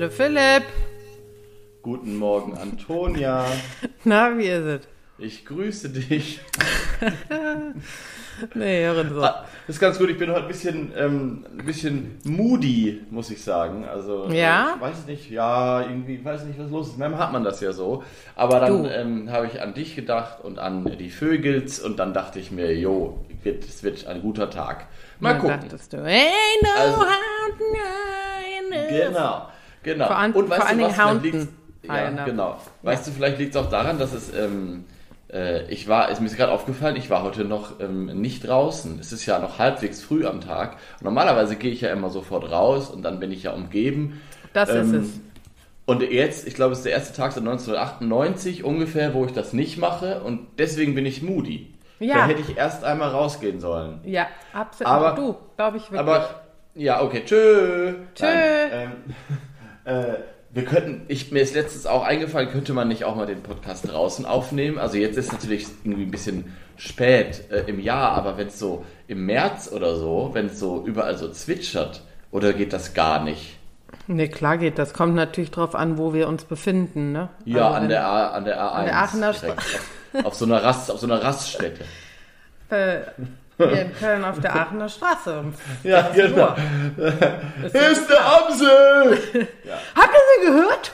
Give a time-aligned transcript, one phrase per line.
[0.00, 0.62] Hallo Philipp.
[1.82, 3.44] Guten Morgen, Antonia.
[4.04, 4.80] Na, wie ist es?
[5.18, 6.40] Ich grüße dich.
[8.54, 9.22] nee, hören so.
[9.22, 10.08] Ah, das ist ganz gut.
[10.08, 13.84] Ich bin heute ein bisschen, ähm, ein bisschen moody, muss ich sagen.
[13.84, 14.72] Also, Ja?
[14.76, 16.98] ich weiß nicht, ja, irgendwie, weiß nicht, was los ist.
[16.98, 18.02] Manchmal hat man das ja so.
[18.36, 22.38] Aber dann ähm, habe ich an dich gedacht und an die Vögels und dann dachte
[22.38, 24.86] ich mir, jo, wird- es wird ein guter Tag.
[25.18, 25.60] Mal Dann gucken.
[25.60, 26.30] dachtest du, hey,
[26.62, 29.48] no, Also- Hountain is- Genau,
[29.82, 30.06] genau.
[30.06, 31.48] Vor an- und vor weißt allen du Dingen was, liegt's-
[31.88, 32.24] High Ja, enough.
[32.26, 32.56] genau.
[32.82, 34.84] Weißt du, vielleicht liegt es auch daran, dass es, ähm,
[35.32, 38.98] äh, ich war, ist mir ist gerade aufgefallen, ich war heute noch ähm, nicht draußen.
[39.00, 40.76] Es ist ja noch halbwegs früh am Tag.
[41.00, 44.20] Normalerweise gehe ich ja immer sofort raus und dann bin ich ja umgeben.
[44.52, 45.20] Das ist Ähm, es.
[45.86, 49.52] Und jetzt, ich glaube, es ist der erste Tag seit 1998 ungefähr, wo ich das
[49.52, 51.72] nicht mache und deswegen bin ich moody.
[51.98, 52.16] Ja.
[52.16, 54.00] Da hätte ich erst einmal rausgehen sollen.
[54.04, 54.92] Ja, absolut.
[54.92, 56.00] Aber- du, glaube ich wirklich.
[56.00, 56.28] Aber
[56.74, 57.94] ja, okay, tschö.
[58.14, 58.24] Tschö.
[58.26, 58.90] Nein, ähm,
[59.84, 60.14] äh,
[60.52, 63.88] wir könnten, ich, mir ist letztens auch eingefallen, könnte man nicht auch mal den Podcast
[63.90, 64.78] draußen aufnehmen?
[64.78, 68.84] Also jetzt ist natürlich irgendwie ein bisschen spät äh, im Jahr, aber wenn es so
[69.06, 73.56] im März oder so, wenn es so überall so zwitschert, oder geht das gar nicht?
[74.06, 74.92] nee, klar geht das.
[74.92, 77.28] Kommt natürlich drauf an, wo wir uns befinden, ne?
[77.44, 78.70] Ja, Also an, der A, an der A1.
[78.70, 79.30] An der Aachener.
[79.30, 81.84] Auf, auf, so einer Rast, auf so einer Raststätte.
[82.70, 83.00] Äh,
[83.68, 85.44] hier in Köln auf der Aachener Straße.
[85.82, 86.54] Ja, 16 genau.
[87.72, 89.18] Hier ist der Amsel!
[89.94, 90.92] Habt ihr sie gehört?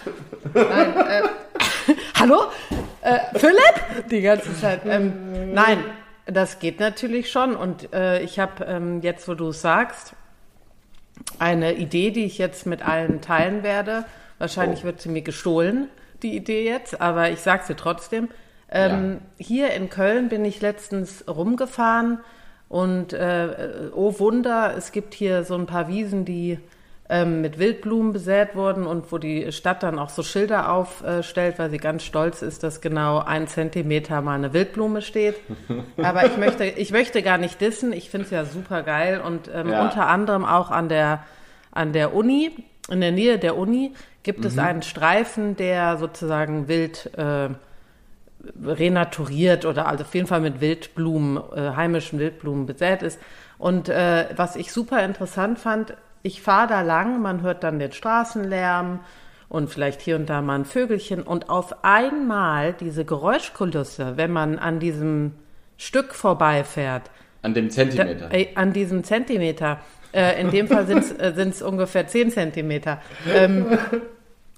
[0.55, 1.23] Nein, äh,
[2.19, 2.43] hallo?
[3.03, 4.09] Äh, Philipp?
[4.11, 4.81] Die ganze Zeit.
[4.87, 5.79] Ähm, nein,
[6.27, 7.55] das geht natürlich schon.
[7.57, 10.15] Und äh, ich habe ähm, jetzt, wo du es sagst,
[11.39, 14.05] eine Idee, die ich jetzt mit allen teilen werde.
[14.39, 14.85] Wahrscheinlich Oh.
[14.85, 15.89] wird sie mir gestohlen,
[16.23, 18.29] die Idee jetzt, aber ich sage sie trotzdem.
[18.71, 22.19] Ähm, Hier in Köln bin ich letztens rumgefahren
[22.69, 26.59] und äh, oh Wunder, es gibt hier so ein paar Wiesen, die
[27.09, 31.71] ähm, mit Wildblumen besät wurden und wo die Stadt dann auch so Schilder aufstellt, weil
[31.71, 35.37] sie ganz stolz ist, dass genau ein Zentimeter mal eine Wildblume steht.
[36.03, 37.93] Aber ich möchte, ich möchte gar nicht dissen.
[37.93, 39.83] Ich finde es ja super geil und ähm, Ja.
[39.85, 41.23] unter anderem auch an der,
[41.71, 42.51] an der Uni,
[42.91, 43.93] in der Nähe der Uni,
[44.25, 47.51] gibt es einen Streifen, der sozusagen wild äh,
[48.63, 53.19] renaturiert oder also auf jeden Fall mit Wildblumen, äh, heimischen Wildblumen besät ist.
[53.59, 57.93] Und äh, was ich super interessant fand, ich fahre da lang, man hört dann den
[57.93, 59.01] Straßenlärm
[59.49, 64.59] und vielleicht hier und da mal ein Vögelchen und auf einmal diese Geräuschkulisse, wenn man
[64.59, 65.33] an diesem
[65.77, 67.11] Stück vorbeifährt,
[67.43, 68.29] An dem da, Zentimeter.
[68.33, 69.79] ey, an diesem Zentimeter.
[70.13, 71.05] Äh, in dem Fall sind
[71.39, 73.01] es ungefähr 10 Zentimeter.
[73.33, 73.79] Ähm,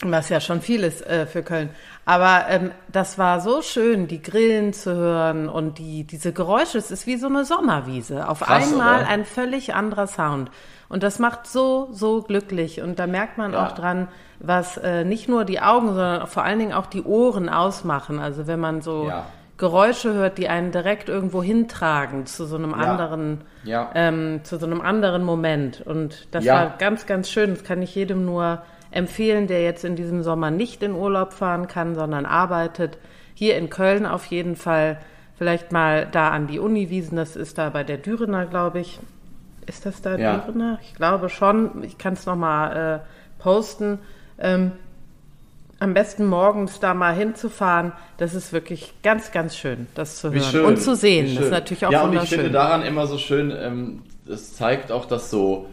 [0.04, 1.70] was ja schon viel ist äh, für Köln.
[2.04, 6.78] Aber ähm, das war so schön, die Grillen zu hören und die, diese Geräusche.
[6.78, 8.28] Es ist wie so eine Sommerwiese.
[8.28, 9.08] Auf Krass, einmal oder?
[9.08, 10.50] ein völlig anderer Sound.
[10.88, 12.81] Und das macht so, so glücklich.
[12.81, 13.66] Und da merkt man Ja.
[13.66, 14.08] auch dran,
[14.38, 18.20] was äh, nicht nur die Augen, sondern vor allen Dingen auch die Ohren ausmachen.
[18.20, 19.26] Also wenn man so Ja.
[19.58, 22.76] Geräusche hört, die einen direkt irgendwo hintragen zu so einem Ja.
[22.76, 23.41] anderen,
[23.94, 25.81] ähm, zu so einem anderen Moment.
[25.84, 27.50] Und das war ganz, ganz schön.
[27.50, 31.66] Das kann ich jedem nur empfehlen, der jetzt in diesem Sommer nicht in Urlaub fahren
[31.69, 32.99] kann, sondern arbeitet.
[33.34, 34.99] Hier in Köln auf jeden Fall.
[35.37, 37.16] Vielleicht mal da an die Uniwiesen.
[37.16, 38.99] Das ist da bei der Dürener, glaube ich.
[39.66, 40.38] Ist das da Ja.
[40.38, 40.78] Dürener?
[40.82, 41.84] Ich glaube schon.
[41.84, 43.99] Ich kann es nochmal äh, posten.
[44.38, 44.72] Ähm,
[45.81, 50.43] am besten morgens da mal hinzufahren, das ist wirklich ganz, ganz schön, das zu hören
[50.43, 50.65] schön.
[50.65, 51.37] und zu sehen.
[51.37, 52.38] Das ist natürlich auch Ja, und ich wunderschön.
[52.41, 55.66] finde daran immer so schön, ähm, es zeigt auch, dass so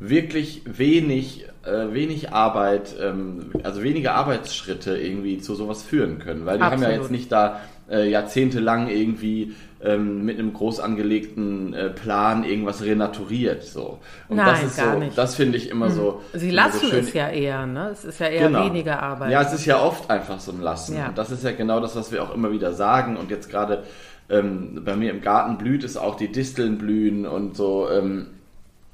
[0.00, 6.46] wirklich wenig, äh, wenig Arbeit, ähm, also wenige Arbeitsschritte irgendwie zu sowas führen können.
[6.46, 7.02] Weil die haben ja Absolut.
[7.02, 7.60] jetzt nicht da
[7.90, 13.62] äh, jahrzehntelang irgendwie ähm, mit einem groß angelegten äh, Plan irgendwas renaturiert.
[13.64, 13.98] So.
[14.28, 15.18] Und Nein, das ist gar so, nicht.
[15.18, 16.22] das finde ich immer so.
[16.32, 17.90] Sie lassen so es ja eher, ne?
[17.92, 18.66] Es ist ja eher Genau.
[18.66, 19.30] weniger Arbeit.
[19.30, 20.96] Ja, es ist ja oft einfach so ein Lassen.
[20.96, 21.08] Ja.
[21.08, 23.16] Und das ist ja genau das, was wir auch immer wieder sagen.
[23.16, 23.84] Und jetzt gerade
[24.28, 27.88] ähm, bei mir im Garten blüht es auch, die Disteln blühen und so.
[27.90, 28.26] Ähm,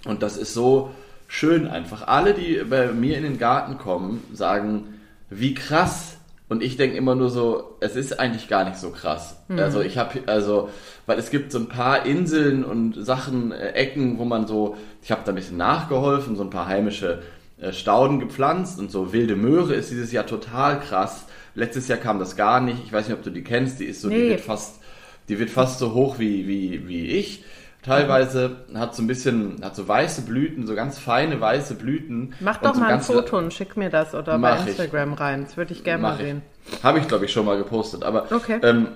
[0.07, 0.91] und das ist so
[1.29, 2.07] schön einfach.
[2.07, 4.95] Alle, die bei mir in den Garten kommen, sagen,
[5.31, 6.17] wie krass.
[6.49, 9.37] Und ich denke immer nur so, es ist eigentlich gar nicht so krass.
[9.49, 10.69] Also ich habe, also,
[11.07, 15.11] weil es gibt so ein paar Inseln und Sachen, äh, Ecken, wo man so, ich
[15.11, 17.23] habe da ein bisschen nachgeholfen, so ein paar heimische
[17.59, 21.25] äh, Stauden gepflanzt und so wilde Möhre ist dieses Jahr total krass.
[21.55, 22.79] Letztes Jahr kam das gar nicht.
[22.85, 23.81] Ich weiß nicht, ob du die kennst.
[23.81, 24.29] Die ist so, die Nee.
[24.31, 24.81] wird fast,
[25.31, 27.43] die wird fast so hoch wie, wie, wie ich.
[27.85, 32.35] Teilweise hat so ein bisschen, hat so weiße Blüten, so ganz feine weiße Blüten.
[32.41, 34.69] Mach doch so mal ein Foto und schick mir das oder bei ich.
[34.69, 35.45] Instagram rein.
[35.45, 36.21] Das würde ich gerne mal ich.
[36.23, 36.43] sehen.
[36.83, 38.03] Habe ich, glaube ich, schon mal gepostet.
[38.03, 38.59] Aber Okay.
[38.63, 38.89] ähm,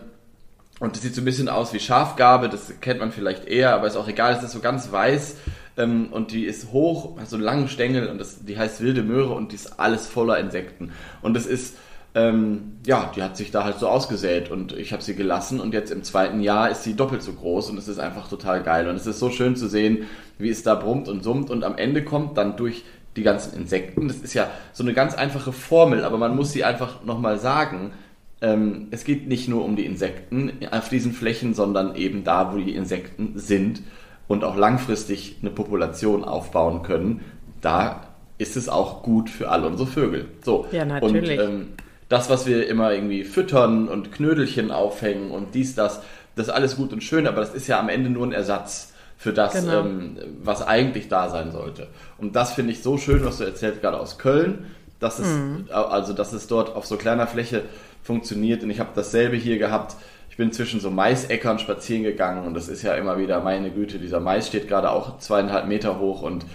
[0.80, 3.88] und das sieht so ein bisschen aus wie Schafgarbe, das kennt man vielleicht eher, aber
[3.88, 5.36] ist auch egal, es ist so ganz weiß,
[5.76, 9.02] ähm, und die ist hoch, hat so einen langen Stängel und das, die heißt wilde
[9.02, 10.92] Möhre und die ist alles voller Insekten.
[11.20, 11.74] Und es ist,
[12.18, 15.72] ähm, ja, die hat sich da halt so ausgesät und ich habe sie gelassen und
[15.72, 18.88] jetzt im zweiten Jahr ist sie doppelt so groß und es ist einfach total geil.
[18.88, 20.06] Und es ist so schön zu sehen,
[20.38, 22.84] wie es da brummt und summt und am Ende kommt dann durch
[23.16, 26.64] die ganzen Insekten, das ist ja so eine ganz einfache Formel, aber man muss sie
[26.64, 27.92] einfach nochmal sagen,
[28.40, 32.58] ähm, es geht nicht nur um die Insekten auf diesen Flächen, sondern eben da, wo
[32.58, 33.82] die Insekten sind
[34.28, 37.20] und auch langfristig eine Population aufbauen können,
[37.60, 38.02] da
[38.38, 40.26] ist es auch gut für alle unsere Vögel.
[40.44, 40.66] So.
[40.70, 41.40] Ja, natürlich.
[41.40, 41.68] Und ähm,
[42.08, 46.00] das, was wir immer irgendwie füttern und Knödelchen aufhängen und dies, das,
[46.36, 48.94] das ist alles gut und schön, aber das ist ja am Ende nur ein Ersatz
[49.18, 49.80] für das, genau.
[49.80, 51.88] ähm, was eigentlich da sein sollte.
[52.18, 54.66] Und das finde ich so schön, was du erzählt gerade aus Köln,
[55.00, 55.66] dass es, mhm.
[55.70, 57.64] also, dass es dort auf so kleiner Fläche
[58.02, 58.62] funktioniert.
[58.62, 59.96] Und ich habe dasselbe hier gehabt.
[60.30, 63.98] Ich bin zwischen so Maisäckern spazieren gegangen und das ist ja immer wieder, meine Güte,
[63.98, 66.46] dieser Mais steht gerade auch zweieinhalb Meter hoch und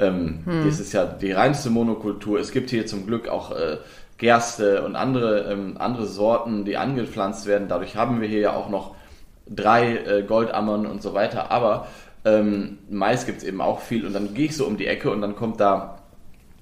[0.00, 0.66] ähm, hm.
[0.66, 2.40] das ist ja die reinste Monokultur.
[2.40, 3.76] Es gibt hier zum Glück auch äh,
[4.18, 7.68] Gerste und andere, ähm, andere Sorten, die angepflanzt werden.
[7.68, 8.94] Dadurch haben wir hier ja auch noch
[9.48, 11.50] drei äh, Goldammern und so weiter.
[11.50, 11.86] Aber
[12.24, 15.10] ähm, Mais gibt es eben auch viel und dann gehe ich so um die Ecke
[15.10, 15.98] und dann kommt da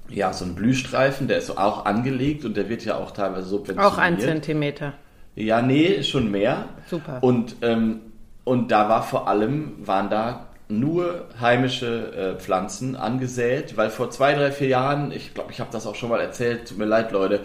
[0.09, 3.49] ja, so ein Blühstreifen, der ist so auch angelegt und der wird ja auch teilweise
[3.49, 3.93] subventioniert.
[3.93, 4.95] Auch ein Zentimeter.
[5.35, 6.67] Ja, nee, schon mehr.
[6.89, 7.19] Super.
[7.23, 8.01] Und, ähm,
[8.45, 14.35] und da war vor allem, waren da nur heimische äh, Pflanzen angesät, weil vor zwei,
[14.35, 17.13] drei, vier Jahren, ich glaube, ich habe das auch schon mal erzählt, tut mir leid,
[17.13, 17.41] Leute,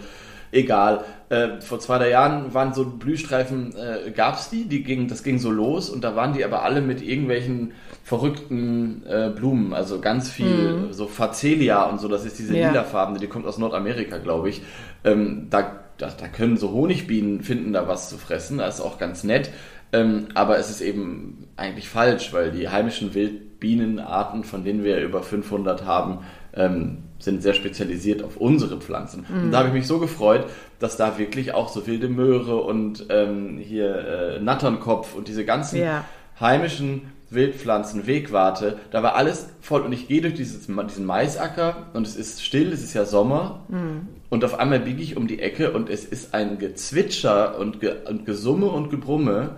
[0.50, 1.04] egal.
[1.28, 5.22] Äh, vor zwei, drei Jahren waren so Blühstreifen, äh, gab es die, die ging, das
[5.22, 7.72] ging so los und da waren die aber alle mit irgendwelchen
[8.04, 10.92] verrückten äh, Blumen, also ganz viel, mhm.
[10.92, 12.68] so Facelia und so, das ist diese ja.
[12.68, 14.62] lilafarbene, die kommt aus Nordamerika, glaube ich.
[15.04, 18.98] Ähm, da, da, da, können so Honigbienen finden da was zu fressen, das ist auch
[18.98, 19.50] ganz nett.
[19.92, 25.22] Ähm, aber es ist eben eigentlich falsch, weil die heimischen Wildbienenarten, von denen wir über
[25.22, 26.20] 500 haben,
[26.54, 29.24] ähm, sind sehr spezialisiert auf unsere Pflanzen.
[29.28, 29.44] Mhm.
[29.44, 30.46] Und da habe ich mich so gefreut,
[30.78, 35.78] dass da wirklich auch so wilde Möhre und ähm, hier äh, Natternkopf und diese ganzen
[35.78, 36.04] ja.
[36.40, 42.06] heimischen Wildpflanzen, Wegwarte, da war alles voll und ich gehe durch dieses, diesen Maisacker und
[42.06, 44.08] es ist still, es ist ja Sommer mhm.
[44.28, 47.94] und auf einmal biege ich um die Ecke und es ist ein Gezwitscher und, Ge
[48.08, 49.56] und Gesumme und Gebrumme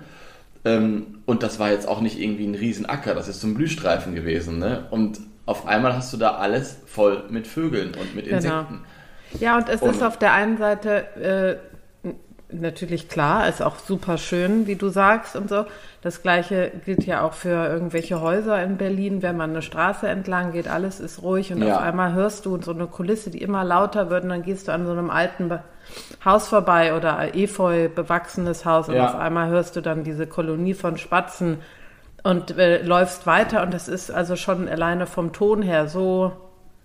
[0.64, 4.14] ähm, und das war jetzt auch nicht irgendwie ein Riesenacker, das ist so ein Blühstreifen
[4.14, 4.86] gewesen ne?
[4.90, 8.36] und auf einmal hast du da alles voll mit Vögeln und mit genau.
[8.36, 8.74] Insekten.
[9.32, 9.44] Genau.
[9.44, 11.73] Ja, und es und, ist auf der einen Seite äh,
[12.60, 15.64] natürlich klar, ist auch super schön, wie du sagst und so.
[16.02, 20.52] Das gleiche gilt ja auch für irgendwelche Häuser in Berlin, wenn man eine Straße entlang
[20.52, 21.76] geht, alles ist ruhig und ja.
[21.76, 24.72] auf einmal hörst du so eine Kulisse, die immer lauter wird und dann gehst du
[24.72, 25.58] an so einem alten
[26.24, 29.06] Haus vorbei oder efeu bewachsenes Haus und ja.
[29.06, 31.58] auf einmal hörst du dann diese Kolonie von Spatzen
[32.22, 36.32] und äh, läufst weiter und das ist also schon alleine vom Ton her so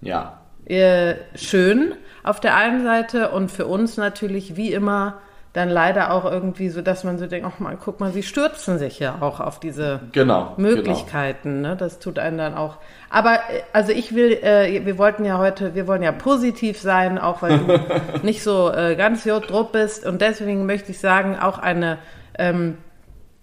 [0.01, 0.39] ja.
[0.65, 1.93] äh, schön
[2.23, 5.19] auf der einen Seite und für uns natürlich wie immer
[5.53, 8.77] dann leider auch irgendwie so, dass man so denkt, ach mal, guck mal, sie stürzen
[8.77, 11.55] sich ja auch auf diese genau, Möglichkeiten.
[11.55, 11.69] Genau.
[11.69, 11.75] Ne?
[11.75, 12.77] Das tut einen dann auch.
[13.09, 17.17] Aber äh, also ich will, äh, wir wollten ja heute, wir wollen ja positiv sein,
[17.17, 17.79] auch weil du
[18.23, 20.05] nicht so äh, ganz drupp bist.
[20.05, 21.97] Und deswegen möchte ich sagen, auch eine
[22.37, 22.77] ähm,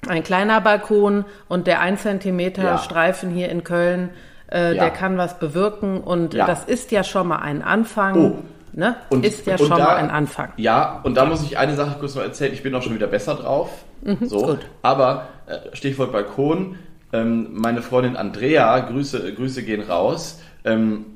[0.08, 2.78] ein kleiner Balkon und der ein Zentimeter ja.
[2.78, 4.10] Streifen hier in Köln,
[4.52, 4.84] äh, ja.
[4.84, 6.00] der kann was bewirken.
[6.00, 6.46] Und ja.
[6.46, 8.16] das ist ja schon mal ein Anfang.
[8.16, 8.42] Oh
[8.76, 8.96] ne?
[9.10, 10.52] Und, ist ja schon da, mal ein Anfang.
[10.56, 12.52] Ja, und da muss ich eine Sache kurz noch erzählen.
[12.52, 13.70] Ich bin auch schon wieder besser drauf.
[14.02, 14.42] Mhm, so.
[14.42, 14.60] Gut.
[14.82, 16.76] Aber äh, Stichwort Balkon.
[17.12, 20.40] Ähm, meine Freundin Andrea, Grüße, Grüße gehen raus.
[20.64, 21.06] Ähm,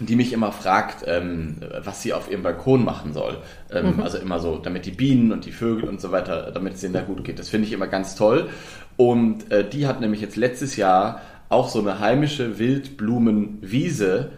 [0.00, 3.38] die mich immer fragt, ähm, was sie auf ihrem Balkon machen soll.
[3.70, 4.00] Ähm, mhm.
[4.00, 6.94] Also immer so, damit die Bienen und die Vögel und so weiter, damit es denen
[6.94, 7.38] da gut geht.
[7.38, 8.48] Das finde ich immer ganz toll.
[8.96, 14.30] Und äh, die hat nämlich jetzt letztes Jahr auch so eine heimische Wildblumenwiese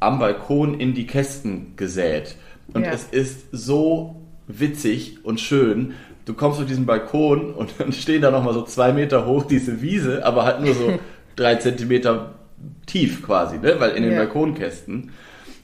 [0.00, 2.36] am Balkon in die Kästen gesät.
[2.72, 2.90] Und ja.
[2.90, 5.94] es ist so witzig und schön.
[6.24, 9.80] Du kommst auf diesen Balkon und dann stehen da nochmal so zwei Meter hoch diese
[9.82, 10.98] Wiese, aber halt nur so
[11.36, 12.34] drei Zentimeter
[12.86, 13.76] tief quasi, ne?
[13.78, 14.18] weil in den ja.
[14.18, 15.10] Balkonkästen.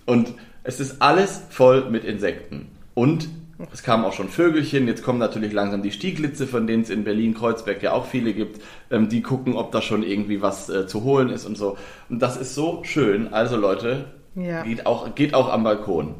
[0.06, 2.68] Und es ist alles voll mit Insekten.
[2.94, 3.28] Und
[3.72, 7.04] es kamen auch schon Vögelchen, jetzt kommen natürlich langsam die Stieglitze, von denen es in
[7.04, 8.60] Berlin-Kreuzberg ja auch viele gibt.
[8.90, 11.76] Ähm, die gucken, ob da schon irgendwie was äh, zu holen ist und so.
[12.08, 13.32] Und das ist so schön.
[13.32, 14.62] Also Leute, ja.
[14.62, 16.14] Geht, auch, geht auch am Balkon.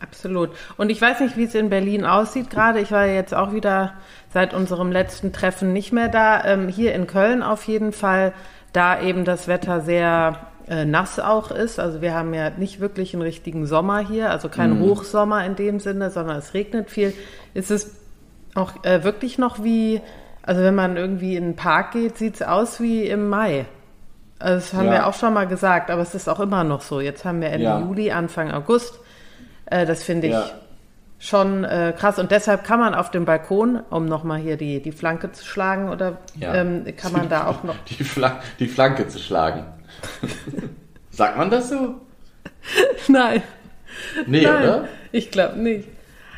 [0.00, 0.50] Absolut.
[0.76, 2.80] Und ich weiß nicht, wie es in Berlin aussieht gerade.
[2.80, 3.94] Ich war jetzt auch wieder
[4.32, 6.44] seit unserem letzten Treffen nicht mehr da.
[6.44, 8.34] Ähm, hier in Köln auf jeden Fall,
[8.72, 11.78] da eben das Wetter sehr äh, nass auch ist.
[11.78, 14.82] Also wir haben ja nicht wirklich einen richtigen Sommer hier, also kein mhm.
[14.82, 17.14] Hochsommer in dem Sinne, sondern es regnet viel.
[17.54, 17.96] Ist es
[18.54, 20.02] auch äh, wirklich noch wie,
[20.42, 23.66] also wenn man irgendwie in den Park geht, sieht es aus wie im Mai.
[24.38, 24.92] Also das haben Ja.
[24.92, 27.00] wir auch schon mal gesagt, aber es ist auch immer noch so.
[27.00, 27.78] Jetzt haben wir Ende Ja.
[27.80, 28.98] Juli, Anfang August.
[29.66, 30.44] Äh, das finde ich Ja.
[31.18, 32.18] schon äh, krass.
[32.18, 35.88] Und deshalb kann man auf dem Balkon, um nochmal hier die, die Flanke zu schlagen,
[35.88, 37.74] oder ähm, kann man da auch noch.
[37.88, 39.64] Die, Fla die Flanke zu schlagen.
[41.10, 41.94] Sagt man das so?
[43.08, 43.42] Nein,
[44.26, 44.84] Nee, nein, oder?
[45.12, 45.88] ich glaube nicht.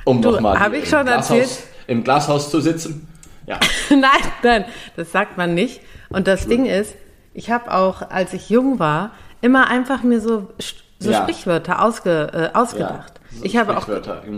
[0.04, 1.58] Um Du, noch mal hab hier ich schon Glashaus, erzählt?
[1.88, 3.08] im Glashaus zu sitzen.
[3.46, 3.58] Ja.
[3.90, 4.00] nein,
[4.44, 4.64] nein,
[4.96, 5.80] das sagt man nicht.
[6.08, 6.94] Und das Ding ist,
[7.38, 10.48] ich habe auch, als ich jung war, immer einfach mir so,
[10.98, 11.22] so Ja.
[11.22, 13.20] Sprichwörter ausge, äh, ausgedacht.
[13.30, 13.88] Ja, so ich habe auch,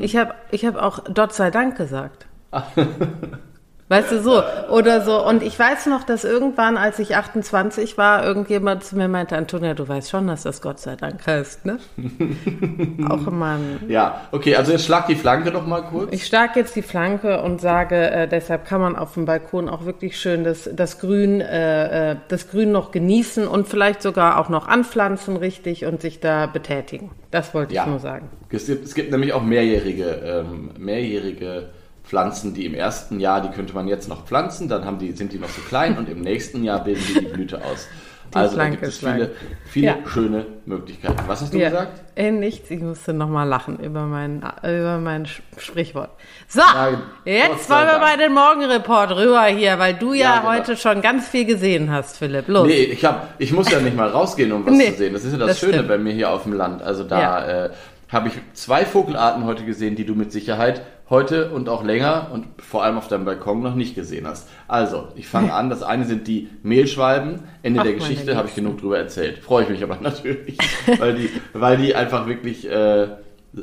[0.01, 2.27] ich habe, ich habe auch Gott sei Dank gesagt.
[3.91, 8.25] Weißt du so oder so und ich weiß noch, dass irgendwann, als ich 28 war,
[8.25, 11.81] irgendjemand zu mir meinte, Antonia, du weißt schon, dass das Gott sei Dank heißt, ne?
[13.09, 16.13] auch immer ein Ja, okay, also jetzt schlag die Flanke noch mal kurz.
[16.13, 19.85] ich stark jetzt die Flanke und sage, äh, deshalb kann man auf dem Balkon auch
[19.85, 24.49] wirklich schön das, das Grün, äh, äh, das Grün noch genießen und vielleicht sogar auch
[24.49, 27.11] noch anpflanzen richtig und sich da betätigen.
[27.33, 27.83] Das wollte Ja.
[27.83, 28.31] ich nur sagen.
[28.51, 31.71] Es gibt, es gibt nämlich auch mehrjährige, ähm, mehrjährige
[32.11, 35.33] Pflanzen, die im ersten Jahr, die könnte man jetzt noch pflanzen, dann haben die, sind
[35.33, 37.87] die noch so klein und im nächsten Jahr bilden die die Blüte aus.
[38.35, 39.31] Die also da gibt es viele,
[39.65, 39.95] viele Ja.
[40.07, 41.17] schöne Möglichkeiten.
[41.29, 41.69] Was hast du Ja.
[41.69, 42.01] gesagt?
[42.17, 45.27] Äh, nichts, ich musste nochmal lachen über mein, über mein
[45.57, 46.11] Sprichwort.
[46.49, 48.03] So, Nein, Gott jetzt wollen wir Dank.
[48.03, 50.53] bei den Morgenreport rüber hier, weil du ja, Ja, genau.
[50.53, 52.49] heute schon ganz viel gesehen hast, Philipp.
[52.49, 52.67] Los.
[52.67, 55.13] Nee, ich, hab, ich muss ja nicht mal rausgehen, um was Nee, zu sehen.
[55.13, 55.89] Das ist ja das, das Schöne stimmt.
[55.89, 56.83] bei mir hier auf dem Land.
[56.83, 57.65] Also da Ja.
[57.67, 57.71] äh,
[58.11, 62.47] habe ich zwei Vogelarten heute gesehen, die du mit Sicherheit heute und auch länger und
[62.59, 64.49] vor allem auf deinem Balkon noch nicht gesehen hast.
[64.69, 65.69] Also, ich fange an.
[65.69, 67.41] Das eine sind die Mehlschwalben.
[67.63, 69.39] Ende Ach, der Geschichte habe ich genug drüber erzählt.
[69.39, 70.57] Freue ich mich aber natürlich,
[70.99, 73.09] weil die, weil die einfach wirklich äh,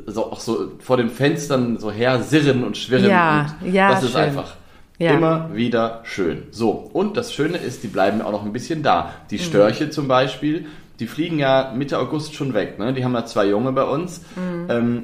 [0.06, 3.10] so, auch so vor den Fenstern so her sirren und schwirren.
[3.10, 4.22] Ja, und ja, Das ist schön.
[4.22, 4.56] einfach
[5.00, 5.12] Ja.
[5.13, 6.44] immer wieder schön.
[6.51, 9.04] So, und das Schöne ist, die bleiben auch noch ein bisschen da.
[9.04, 9.08] Mhm.
[9.32, 10.66] Die Störche zum Beispiel,
[11.00, 12.77] die fliegen ja Mitte August schon weg.
[12.80, 12.92] Ne?
[12.94, 14.22] Die haben da zwei Junge bei uns.
[14.36, 14.66] Mhm.
[14.70, 15.04] Ähm,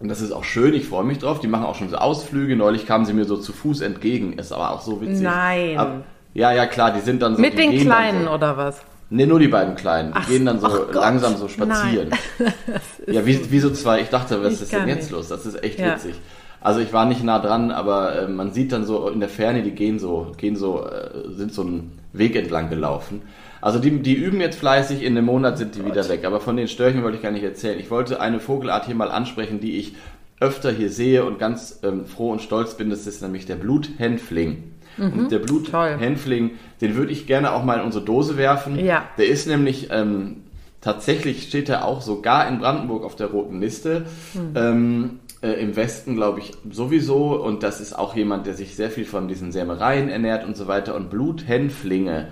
[0.00, 1.40] und das ist auch schön, ich freue mich drauf.
[1.40, 2.56] Die machen auch schon so Ausflüge.
[2.56, 4.34] Neulich kamen sie mir so zu Fuß entgegen.
[4.34, 5.20] Ist aber auch so witzig.
[5.22, 5.78] Nein.
[5.78, 7.40] Ab, ja, ja, klar, die sind dann so.
[7.40, 8.82] Mit den Kleinen so, oder was?
[9.10, 10.12] nee, nur die beiden Kleinen.
[10.12, 12.10] Die Ach, gehen dann so Gott, langsam so spazieren.
[13.06, 14.00] Ja, wie, wie so zwei.
[14.00, 15.10] Ich dachte, was Ich ist denn jetzt nicht.
[15.12, 15.28] los?
[15.28, 15.94] Das ist echt Ja.
[15.94, 16.14] witzig.
[16.60, 19.62] Also ich war nicht nah dran, aber äh, man sieht dann so in der Ferne,
[19.62, 23.20] die gehen so, gehen so, äh, sind so einen Weg entlang gelaufen.
[23.64, 26.26] Also die, die üben jetzt fleißig, in einem Monat sind die wieder weg.
[26.26, 27.80] Aber von den Störchen wollte ich gar nicht erzählen.
[27.80, 29.94] Ich wollte eine Vogelart hier mal ansprechen, die ich
[30.38, 32.90] öfter hier sehe und ganz ähm, froh und stolz bin.
[32.90, 34.64] Das ist nämlich der Bluthänfling.
[34.98, 35.44] Und der Mhm.
[35.46, 36.50] Bluthänfling,
[36.82, 38.78] den würde ich gerne auch mal in unsere Dose werfen.
[38.84, 39.08] Ja.
[39.16, 40.42] Der ist nämlich ähm,
[40.82, 44.04] tatsächlich steht er auch sogar in Brandenburg auf der roten Liste.
[44.34, 44.52] Hm.
[44.54, 45.10] Ähm,
[45.42, 47.42] äh, Im Westen, glaube ich, sowieso.
[47.42, 50.66] Und das ist auch jemand, der sich sehr viel von diesen Sämereien ernährt und so
[50.68, 50.94] weiter.
[50.94, 52.28] Und Bluthänflinge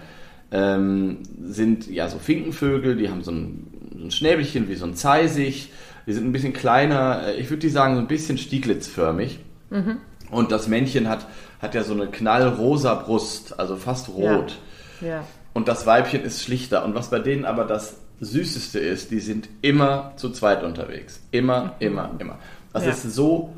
[0.52, 3.66] ähm, sind ja so Finkenvögel, die haben so ein,
[3.98, 5.70] so ein Schnäbelchen wie so ein Zeisig.
[6.06, 9.40] Die sind ein bisschen kleiner, äh, ich würde die sagen, so ein bisschen stieglitzförmig.
[9.70, 9.96] Mhm.
[10.30, 11.26] Und das Männchen hat,
[11.60, 14.58] hat ja so eine knallrosa Brust, also fast rot.
[15.00, 15.24] Ja.
[15.54, 16.84] Und das Weibchen ist schlichter.
[16.84, 21.20] Und was bei denen aber das Süßeste ist, die sind immer zu zweit unterwegs.
[21.32, 22.38] Immer, immer, immer.
[22.72, 22.88] Das Mhm.
[22.88, 22.94] Ja.
[22.94, 23.52] ist so,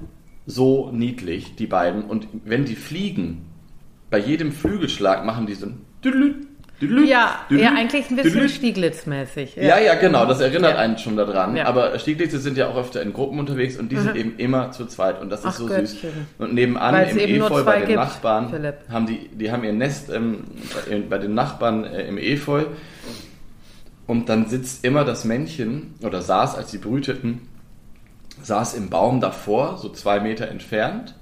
[0.47, 2.03] so niedlich, die beiden.
[2.05, 3.47] Und wenn die fliegen,
[4.11, 5.81] bei jedem Flügelschlag machen die so ein
[6.88, 8.49] Düdelü, Ja, düdelü, ja, eigentlich ein bisschen.
[8.49, 9.57] Stieglitzmäßig.
[9.57, 10.79] Ja, ja, genau, das erinnert Ja.
[10.79, 11.57] einen schon daran.
[11.57, 11.67] Ja.
[11.67, 14.87] Aber Stieglitze sind ja auch öfter in Gruppen unterwegs und die sind eben immer zu
[14.87, 15.76] zweit und das ist Ach, so süß.
[15.76, 16.11] Göttchen.
[16.38, 18.75] Und nebenan Weil es im Efeu bei den gibt, Nachbarn Philipp.
[18.91, 20.45] haben die, die haben ihr Nest ähm,
[20.88, 22.64] bei, bei den Nachbarn äh, im Efeu
[24.07, 27.49] und dann sitzt immer das Männchen oder saß, als sie brüteten,
[28.43, 31.14] saß im Baum davor, so zwei Meter entfernt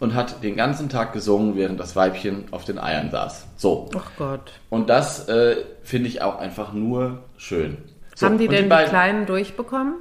[0.00, 3.46] und hat den ganzen Tag gesungen, während das Weibchen auf den Eiern saß.
[3.56, 3.88] So.
[3.96, 4.52] Ach Gott.
[4.70, 7.76] Und das äh, finde ich auch einfach nur schön.
[8.16, 9.94] So, Haben die denn die, beiden- Kleinen durchbekommen?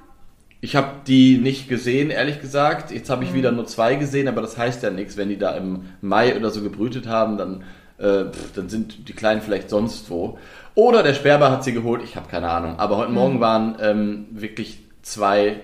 [0.62, 2.91] Ich habe die nicht gesehen, ehrlich gesagt.
[2.91, 3.13] Jetzt Mhm.
[3.13, 5.15] habe ich wieder nur zwei gesehen, aber das heißt ja nichts.
[5.15, 7.63] Wenn die da im Mai oder so gebrütet haben, dann,
[7.98, 10.38] äh, pff, dann sind die Kleinen vielleicht sonst wo.
[10.75, 12.77] Oder der Sperber hat sie geholt, ich habe keine Ahnung.
[12.79, 13.15] Aber heute Mhm.
[13.15, 15.62] Morgen waren ähm, wirklich zwei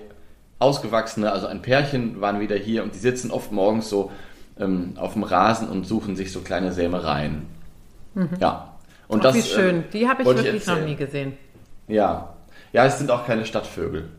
[0.65, 4.12] ausgewachsene, also ein Pärchen waren wieder hier und die sitzen oft morgens so
[4.60, 7.45] ähm, auf dem Rasen und suchen sich so kleine Sämereien.
[8.39, 8.69] Ja.
[9.07, 9.22] Und Mhm.
[9.22, 9.84] Ach, das, wie äh, schön.
[9.93, 10.89] Die habe ich wirklich noch erzählen.
[10.89, 11.34] nie gesehen.
[11.88, 12.29] Ja.
[12.74, 14.10] Ja, es sind auch keine Stadtvögel.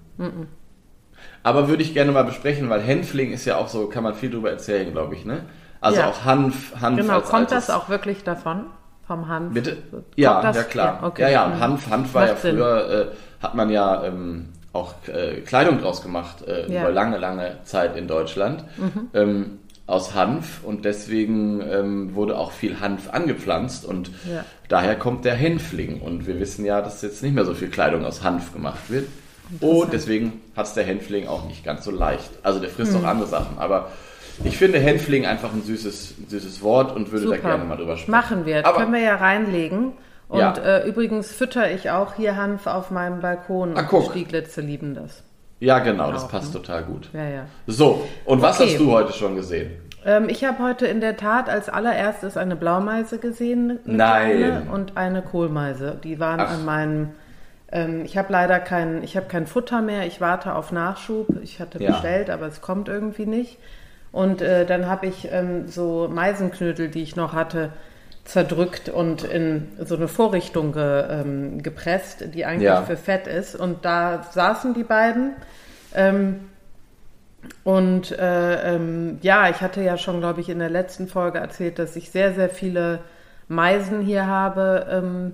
[1.42, 4.30] Aber würde ich gerne mal besprechen, weil Hänfling ist ja auch so, kann man viel
[4.30, 5.40] drüber erzählen, glaube ich, ne?
[5.80, 6.08] Also Ja.
[6.08, 8.64] auch Hanf, Hanf Genau, kommt das auch wirklich davon?
[9.06, 9.54] Vom Hanf?
[9.54, 9.76] Bitte?
[9.90, 10.56] Kommt Ja, das?
[10.56, 10.98] ja klar.
[11.00, 11.22] Ja, okay.
[11.22, 11.60] Ja, ja, und Mhm.
[11.60, 16.02] Hanf, Hanf war Macht ja früher, äh, hat man ja ähm, auch äh, Kleidung draus
[16.02, 16.82] gemacht, äh, Ja.
[16.82, 18.64] über lange, lange Zeit in Deutschland.
[18.76, 19.08] Mhm.
[19.14, 24.44] Ähm, aus Hanf und deswegen ähm, wurde auch viel Hanf angepflanzt und Ja.
[24.68, 26.00] daher kommt der Hänfling.
[26.00, 29.06] Und wir wissen ja, dass jetzt nicht mehr so viel Kleidung aus Hanf gemacht wird.
[29.60, 32.30] Und deswegen hat es der Hänfling auch nicht ganz so leicht.
[32.42, 33.04] Also der frisst Hm.
[33.04, 33.58] auch andere Sachen.
[33.58, 33.92] Aber
[34.42, 37.48] ich finde Hänfling einfach ein süßes, süßes Wort und würde da Super.
[37.50, 38.10] gerne mal drüber sprechen.
[38.10, 38.66] Machen wir.
[38.66, 39.92] Aber Können wir ja reinlegen.
[40.28, 40.52] Und Ja.
[40.56, 43.76] äh, übrigens fütter ich auch hier Hanf auf meinem Balkon.
[43.76, 44.04] Ah, und guck.
[44.04, 45.22] die Stieglitze lieben das.
[45.60, 47.08] ja, genau, das Auch, passt total gut.
[47.12, 47.46] Ja, ja.
[47.66, 48.70] So, und was Okay.
[48.70, 49.70] hast du heute schon gesehen?
[50.04, 53.78] Ähm, ich habe heute in der Tat als allererstes eine Blaumeise gesehen.
[53.84, 54.68] Nein.
[54.72, 55.98] Und eine Kohlmeise.
[56.02, 56.50] Die waren Ach.
[56.52, 57.08] an meinem.
[57.72, 60.06] Ähm, ich habe leider kein, ich habe kein Futter mehr.
[60.06, 61.26] Ich warte auf Nachschub.
[61.42, 61.92] Ich hatte Ja.
[61.92, 63.58] bestellt, aber es kommt irgendwie nicht.
[64.12, 67.70] Und äh, dann habe ich ähm, so Meisenknödel, die ich noch hatte,
[68.26, 72.82] zerdrückt und in so eine Vorrichtung ge, ähm, gepresst, die eigentlich Ja.
[72.82, 73.54] für Fett ist.
[73.54, 75.32] Und da saßen die beiden.
[75.94, 76.40] Ähm,
[77.64, 81.78] und äh, ähm, ja, ich hatte ja schon, glaube ich, in der letzten Folge erzählt,
[81.78, 83.00] dass ich sehr, sehr viele
[83.48, 84.86] Meisen hier habe.
[84.90, 85.32] Ähm,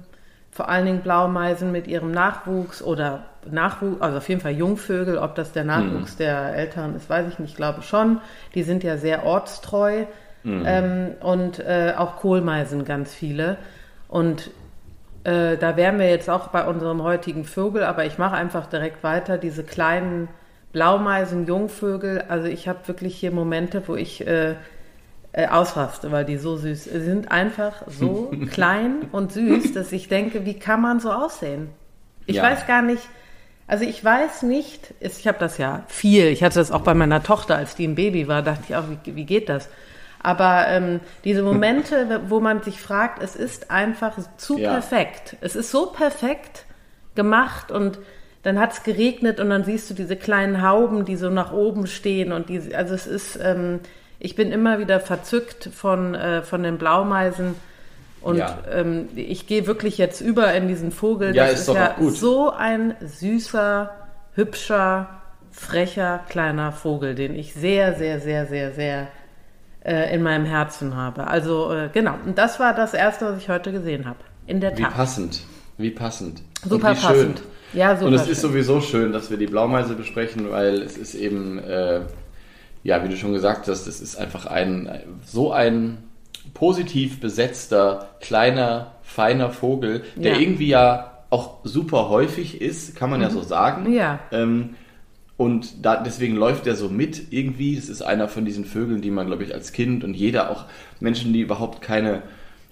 [0.50, 5.16] vor allen Dingen Blaumeisen mit ihrem Nachwuchs oder Nachwuchs, also auf jeden Fall Jungvögel.
[5.16, 8.20] Ob das der Nachwuchs der Eltern ist, weiß ich nicht, glaube schon.
[8.54, 10.04] Die sind ja sehr ortstreu.
[10.44, 13.58] Ähm, und äh, auch Kohlmeisen ganz viele.
[14.08, 14.50] Und
[15.24, 19.04] äh, da wären wir jetzt auch bei unserem heutigen Vögel, aber ich mache einfach direkt
[19.04, 19.38] weiter.
[19.38, 20.28] Diese kleinen
[20.72, 24.54] Blaumeisen, Jungvögel, also ich habe wirklich hier Momente, wo ich äh,
[25.32, 27.30] äh, ausraste, weil die so süß sie sind.
[27.30, 31.68] Einfach so klein und süß, dass ich denke, wie kann man so aussehen?
[32.26, 32.44] Ich Ja.
[32.44, 33.02] weiß gar nicht,
[33.66, 37.22] also ich weiß nicht, ich habe das ja viel, ich hatte das auch bei meiner
[37.22, 39.68] Tochter, als die ein Baby war, dachte ich auch, wie, wie geht das?
[40.22, 44.72] Aber ähm, diese Momente, wo man sich fragt, es ist einfach zu Ja.
[44.74, 45.36] perfekt.
[45.40, 46.64] Es ist so perfekt
[47.14, 47.98] gemacht und
[48.44, 51.86] dann hat es geregnet und dann siehst du diese kleinen Hauben, die so nach oben
[51.86, 53.80] stehen und die, also es ist, ähm,
[54.18, 57.54] ich bin immer wieder verzückt von, äh, von den Blaumeisen
[58.20, 58.58] und Ja.
[58.72, 61.34] ähm, ich gehe wirklich jetzt über in diesen Vogel.
[61.34, 62.16] Ja, das ist ist doch ja gut.
[62.16, 63.90] so ein süßer,
[64.34, 65.08] hübscher,
[65.50, 69.08] frecher, kleiner Vogel, den ich sehr, sehr, sehr, sehr, sehr
[69.84, 71.26] äh, in meinem Herzen habe.
[71.26, 74.18] Also äh, genau, und das war das Erste, was ich heute gesehen habe.
[74.46, 74.94] In der Wie Tat.
[74.94, 75.42] passend.
[75.78, 76.42] Wie passend.
[76.62, 77.38] Super und wie passend.
[77.38, 77.46] Schön.
[77.80, 78.50] Ja, super Und es ist schön.
[78.50, 82.00] sowieso schön, dass wir die Blaumeise besprechen, weil es ist eben, äh,
[82.84, 84.90] ja, wie du schon gesagt hast, es ist einfach ein
[85.24, 85.98] so ein
[86.54, 90.38] positiv besetzter, kleiner, feiner Vogel, der Ja.
[90.40, 93.84] irgendwie ja auch super häufig ist, kann man ja so sagen.
[93.88, 93.92] Mhm.
[93.94, 94.18] Ja.
[94.32, 94.74] Ähm,
[95.42, 97.76] und da, deswegen läuft er so mit irgendwie.
[97.76, 100.64] Es ist einer von diesen Vögeln, die man, glaube ich, als Kind und jeder, auch
[101.00, 102.22] Menschen, die überhaupt keine,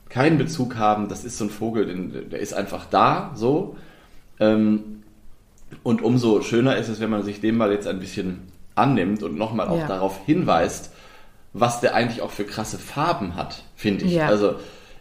[0.08, 1.86] keinen Bezug haben, das ist so ein Vogel,
[2.30, 3.76] der ist einfach da, so.
[4.38, 5.02] Ähm,
[5.82, 8.40] und umso schöner ist es, wenn man sich dem mal jetzt ein bisschen
[8.74, 9.86] annimmt und nochmal auch Ja.
[9.86, 10.92] darauf hinweist,
[11.52, 14.12] was der eigentlich auch für krasse Farben hat, finde ich.
[14.12, 14.26] Ja.
[14.26, 14.54] Also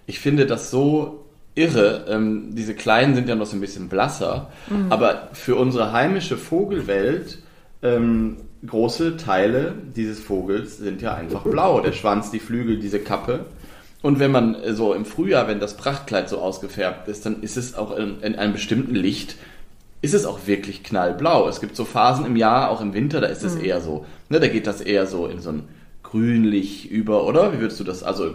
[0.07, 2.05] ich finde das so irre.
[2.09, 4.91] Ähm, diese kleinen sind ja noch so ein bisschen blasser, Mhm.
[4.91, 7.39] aber für unsere heimische Vogelwelt
[7.81, 11.79] ähm, große Teile dieses Vogels sind ja einfach blau.
[11.79, 13.45] Der Schwanz, die Flügel, diese Kappe.
[14.01, 17.57] Und wenn man äh, so im Frühjahr, wenn das Prachtkleid so ausgefärbt ist, dann ist
[17.57, 19.35] es auch in, in einem bestimmten Licht,
[20.01, 21.47] ist es auch wirklich knallblau.
[21.49, 23.47] Es gibt so Phasen im Jahr, auch im Winter, da ist Mhm.
[23.49, 25.63] es eher so, ne, da geht das eher so in so ein
[26.03, 27.53] grünlich über, oder?
[27.53, 28.33] Wie würdest du das, also,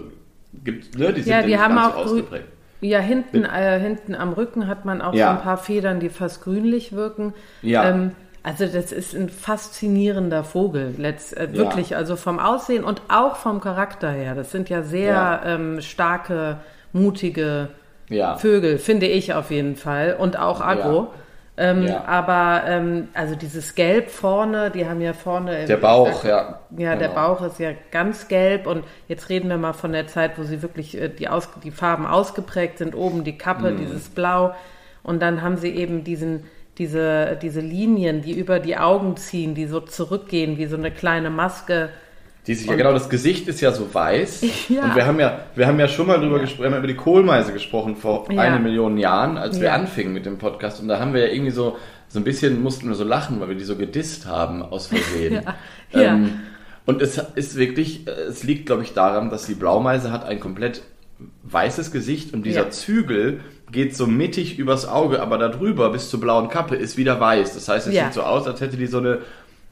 [0.62, 2.44] gibt, ne, die sind Ja, die haben auch so ausgeprägt.
[2.80, 5.30] Ja, hinten, äh, hinten am Rücken hat man auch Ja.
[5.32, 7.32] so ein paar Federn, die fast grünlich wirken.
[7.62, 7.88] Ja.
[7.88, 8.10] Ähm,
[8.44, 11.58] also das ist ein faszinierender Vogel, letzt, äh, Ja.
[11.58, 14.34] wirklich, also vom Aussehen und auch vom Charakter her.
[14.36, 15.42] Das sind ja sehr Ja.
[15.44, 16.58] Ähm, starke,
[16.92, 17.68] mutige
[18.08, 18.36] Ja.
[18.36, 20.14] Vögel, finde ich auf jeden Fall.
[20.18, 21.08] Und auch Agro.
[21.56, 22.04] Ähm, Ja.
[22.06, 26.58] Aber ähm, also dieses Gelb vorne, die haben ja vorne Der Bauch, ja.
[26.76, 27.14] ja, der Genau.
[27.28, 30.62] Bauch ist ja ganz gelb und jetzt reden wir mal von der Zeit, wo sie
[30.62, 32.96] wirklich äh, die, aus, die Farben ausgeprägt sind.
[32.96, 33.76] Oben die Kappe, Mhm.
[33.78, 34.52] dieses Blau
[35.04, 36.44] und dann haben sie eben diesen,
[36.78, 41.30] diese, diese Linien, die über die Augen ziehen, die so zurückgehen wie so eine kleine
[41.30, 41.90] Maske.
[42.46, 44.44] Die sich, ja genau, das Gesicht ist ja so weiß.
[44.68, 44.82] Ja.
[44.84, 46.88] Und wir haben ja, wir haben ja schon mal drüber gesprochen, wir haben ja über
[46.88, 48.42] die Kohlmeise gesprochen vor Ja.
[48.42, 49.74] eine Million Jahren, als wir Ja.
[49.74, 50.80] anfingen mit dem Podcast.
[50.80, 51.76] Und da haben wir ja irgendwie so,
[52.08, 55.34] so ein bisschen mussten wir so lachen, weil wir die so gedisst haben aus Versehen.
[55.44, 55.54] Ja.
[55.92, 56.14] Ja.
[56.14, 56.40] Ähm,
[56.86, 60.82] und es ist wirklich, es liegt, glaube ich, daran, dass die Blaumeise hat ein komplett
[61.44, 62.70] weißes Gesicht und dieser Ja.
[62.70, 63.40] Zügel
[63.74, 67.52] geht so mittig übers Auge, aber darüber bis zur blauen Kappe ist wieder weiß.
[67.52, 68.04] Das heißt, es Ja.
[68.06, 69.18] sieht so aus, als hätte die so eine,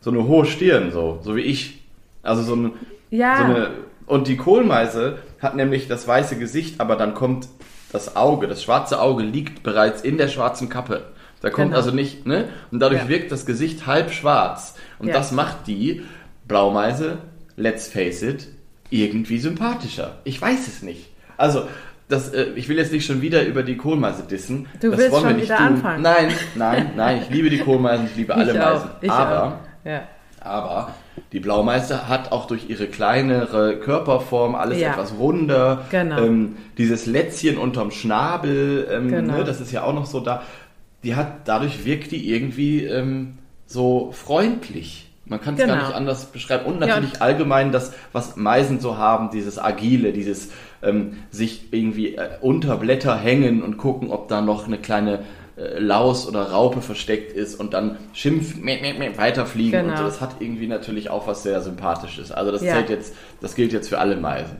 [0.02, 1.80] so eine hohe Stirn, so, so wie ich.
[2.22, 2.72] Also so, ein,
[3.08, 3.38] Ja.
[3.38, 3.70] so eine.
[4.06, 7.48] Und die Kohlmeise hat nämlich das weiße Gesicht, aber dann kommt
[7.92, 11.04] das Auge, das schwarze Auge liegt bereits in der schwarzen Kappe.
[11.40, 11.76] Da kommt Genau.
[11.78, 12.48] also nicht, ne?
[12.70, 13.08] Und dadurch Ja.
[13.08, 14.74] wirkt das Gesicht halb schwarz.
[14.98, 15.14] Und Ja.
[15.14, 16.02] das macht die
[16.46, 17.18] Blaumeise,
[17.56, 18.48] let's face it,
[18.90, 20.18] irgendwie sympathischer.
[20.24, 21.08] Ich weiß es nicht.
[21.36, 21.62] Also,
[22.12, 24.66] das, äh, ich will jetzt nicht schon wieder über die Kohlmeise dissen.
[24.80, 25.66] Du das willst wollen wir schon nicht wieder tun.
[25.66, 26.02] anfangen.
[26.02, 27.22] Nein, nein, nein.
[27.22, 28.90] Ich liebe die Kohlmeisen, ich liebe alle ich auch, Meisen.
[29.00, 29.52] ich Aber auch.
[29.88, 30.02] Ja.
[30.40, 30.94] aber
[31.32, 34.90] die Blaumeise hat auch durch ihre kleinere Körperform alles Ja.
[34.92, 35.84] etwas runder.
[35.90, 36.18] Genau.
[36.22, 39.38] Ähm, dieses Lätzchen unterm Schnabel, ähm, Genau.
[39.38, 40.42] ne, das ist ja auch noch so da.
[41.04, 45.08] Die hat, dadurch wirkt die irgendwie ähm, so freundlich.
[45.24, 45.86] Man kann es gar Genau.
[45.86, 46.66] nicht anders beschreiben.
[46.66, 50.50] Und Ja, natürlich allgemein das, was Meisen so haben, dieses Agile, dieses
[50.82, 55.20] ähm, sich irgendwie äh, unter Blätter hängen und gucken, ob da noch eine kleine
[55.56, 59.98] äh, Laus oder Raupe versteckt ist und dann schimpfen, meh, meh, meh, weiterfliegen und Genau.
[59.98, 60.04] so.
[60.04, 62.32] Das hat irgendwie natürlich auch was sehr Sympathisches.
[62.32, 62.74] Also das Ja.
[62.74, 64.56] zählt jetzt, das gilt jetzt für alle Meisen.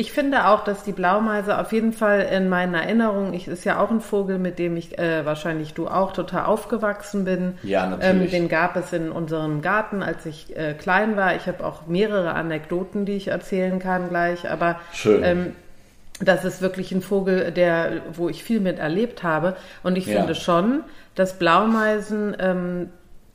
[0.00, 3.78] Ich finde auch, dass die Blaumeise auf jeden Fall in meinen Erinnerungen, ich ist ja
[3.78, 7.58] auch ein Vogel, mit dem ich äh, wahrscheinlich du auch total aufgewachsen bin.
[7.62, 8.32] Ja, natürlich.
[8.32, 11.36] Ähm, den gab es in unserem Garten, als ich äh, klein war.
[11.36, 14.50] Ich habe auch mehrere Anekdoten, die ich erzählen kann gleich.
[14.50, 15.22] Aber Schön.
[15.22, 15.52] Ähm,
[16.18, 19.54] das ist wirklich ein Vogel, der, wo ich viel mit erlebt habe.
[19.82, 20.20] Und ich Ja.
[20.20, 20.82] finde schon,
[21.14, 22.88] dass Blaumeisen, ähm,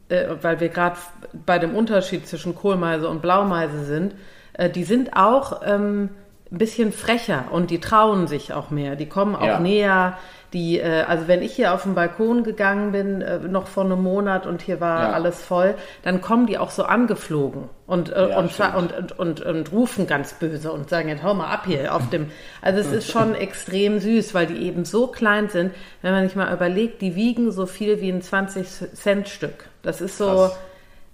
[0.10, 0.98] äh, weil wir gerade
[1.46, 4.16] bei dem Unterschied zwischen Kohlmeise und Blaumeise sind,
[4.54, 6.10] äh, die sind auch ähm,
[6.52, 8.96] ein bisschen frecher und die trauen sich auch mehr.
[8.96, 9.60] Die kommen auch Ja.
[9.60, 10.18] näher.
[10.54, 14.02] Die, äh, also wenn ich hier auf den Balkon gegangen bin, äh, noch vor einem
[14.02, 15.12] Monat und hier war Ja.
[15.12, 18.58] alles voll, dann kommen die auch so angeflogen und, äh, Ja, und,
[18.94, 22.32] und, und, und, rufen ganz böse und sagen, jetzt hau mal ab hier auf dem.
[22.62, 25.74] Also es ist schon extrem süß, weil die eben so klein sind.
[26.02, 29.66] Wenn man sich mal überlegt, die wiegen so viel wie ein 20-Cent-Stück.
[29.82, 30.52] Das ist so,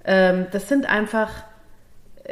[0.06, 1.30] ähm, das sind einfach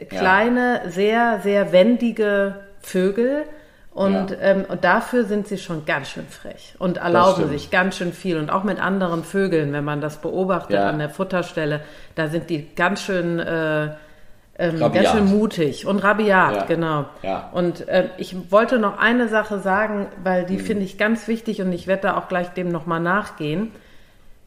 [0.09, 3.43] kleine, sehr, sehr wendige Vögel.
[3.91, 4.37] Und, Ja.
[4.41, 8.37] ähm, und dafür sind sie schon ganz schön frech und erlauben sich ganz schön viel.
[8.37, 10.89] Und auch mit anderen Vögeln, wenn man das beobachtet Ja.
[10.89, 11.81] an der Futterstelle,
[12.15, 13.89] da sind die ganz schön, äh,
[14.59, 16.63] ähm, ganz schön mutig und rabiat, Ja.
[16.65, 17.05] genau.
[17.51, 21.73] Und äh, ich wollte noch eine Sache sagen, weil die finde ich ganz wichtig und
[21.73, 23.71] ich werde da auch gleich dem nochmal nachgehen.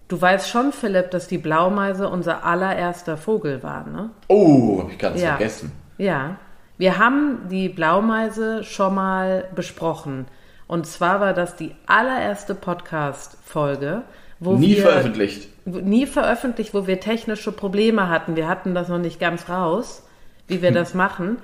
[0.08, 4.10] Du weißt schon, Philipp, dass die Blaumeise unser allererster Vogel war, ne?
[4.28, 5.30] Oh, hab ich ganz Ja.
[5.30, 5.72] vergessen.
[5.98, 6.36] Ja.
[6.82, 10.26] Wir haben die Blaumeise schon mal besprochen.
[10.66, 14.02] Und zwar war das die allererste Podcast-Folge,
[14.40, 15.48] wo Nie wir veröffentlicht.
[15.64, 18.34] nie veröffentlicht, wo wir technische Probleme hatten.
[18.34, 20.02] Wir hatten das noch nicht ganz raus,
[20.48, 21.36] wie wir das machen.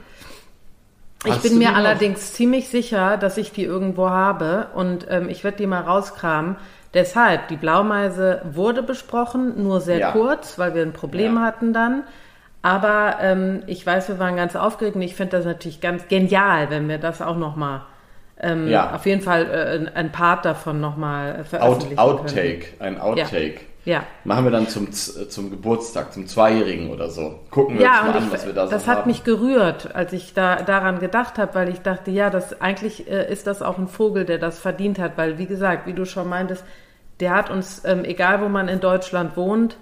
[1.24, 5.44] Ich Hast bin mir allerdings ziemlich sicher, dass ich die irgendwo habe und ähm, ich
[5.44, 6.56] werde die mal rauskramen.
[6.94, 10.10] Deshalb, die Blaumeise wurde besprochen, nur sehr Ja.
[10.10, 11.42] kurz, weil wir ein Problem Ja.
[11.42, 12.02] hatten dann.
[12.62, 16.70] Aber ähm, ich weiß, wir waren ganz aufgeregt und ich finde das natürlich ganz genial,
[16.70, 17.82] wenn wir das auch nochmal,
[18.40, 18.94] ähm, Ja.
[18.94, 19.46] auf jeden Fall
[19.94, 22.08] äh, ein- Part davon nochmal Out, veröffentlichen können.
[22.08, 23.60] Outtake, ein Outtake.
[23.84, 24.02] Ja.
[24.24, 27.38] Machen wir dann zum, zum Geburtstag, zum Zweijährigen oder so.
[27.50, 28.96] Gucken wir Ja, uns mal und an, ich, was wir da so das haben.
[28.98, 33.08] hat mich gerührt, als ich da daran gedacht habe, weil ich dachte, ja, das eigentlich
[33.10, 36.04] äh, ist das auch ein Vogel, der das verdient hat, weil wie gesagt, wie du
[36.04, 36.64] schon meintest,
[37.20, 39.76] der hat uns, ähm, egal wo man in Deutschland wohnt,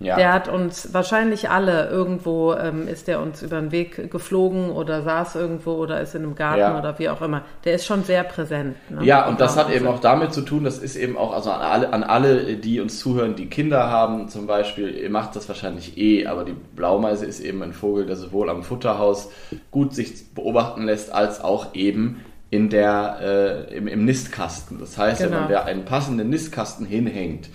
[0.00, 0.16] ja.
[0.16, 5.02] der hat uns wahrscheinlich alle irgendwo ähm, ist der uns über den Weg geflogen oder
[5.02, 6.78] saß irgendwo oder ist in einem Garten Ja.
[6.78, 7.42] oder wie auch immer.
[7.64, 8.76] Der ist schon sehr präsent.
[8.90, 9.04] Ne?
[9.04, 11.50] Ja, und das hat auch- eben auch damit zu tun, das ist eben auch, also
[11.50, 15.48] an alle, an alle, die uns zuhören, die Kinder haben zum Beispiel, ihr macht das
[15.48, 19.30] wahrscheinlich eh, aber die Blaumeise ist eben ein Vogel, der sowohl am Futterhaus
[19.70, 24.78] gut sich beobachten lässt, als auch eben in der, äh, im, im Nistkasten.
[24.78, 25.40] Das heißt, wenn Genau.
[25.42, 27.48] man da einen passenden Nistkasten hinhängt,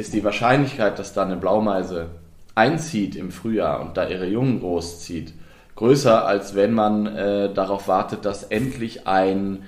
[0.00, 2.06] ist die Wahrscheinlichkeit, dass da eine Blaumeise
[2.54, 5.32] einzieht im Frühjahr und da ihre Jungen großzieht,
[5.76, 9.64] größer, als wenn man äh, darauf wartet, dass endlich ein,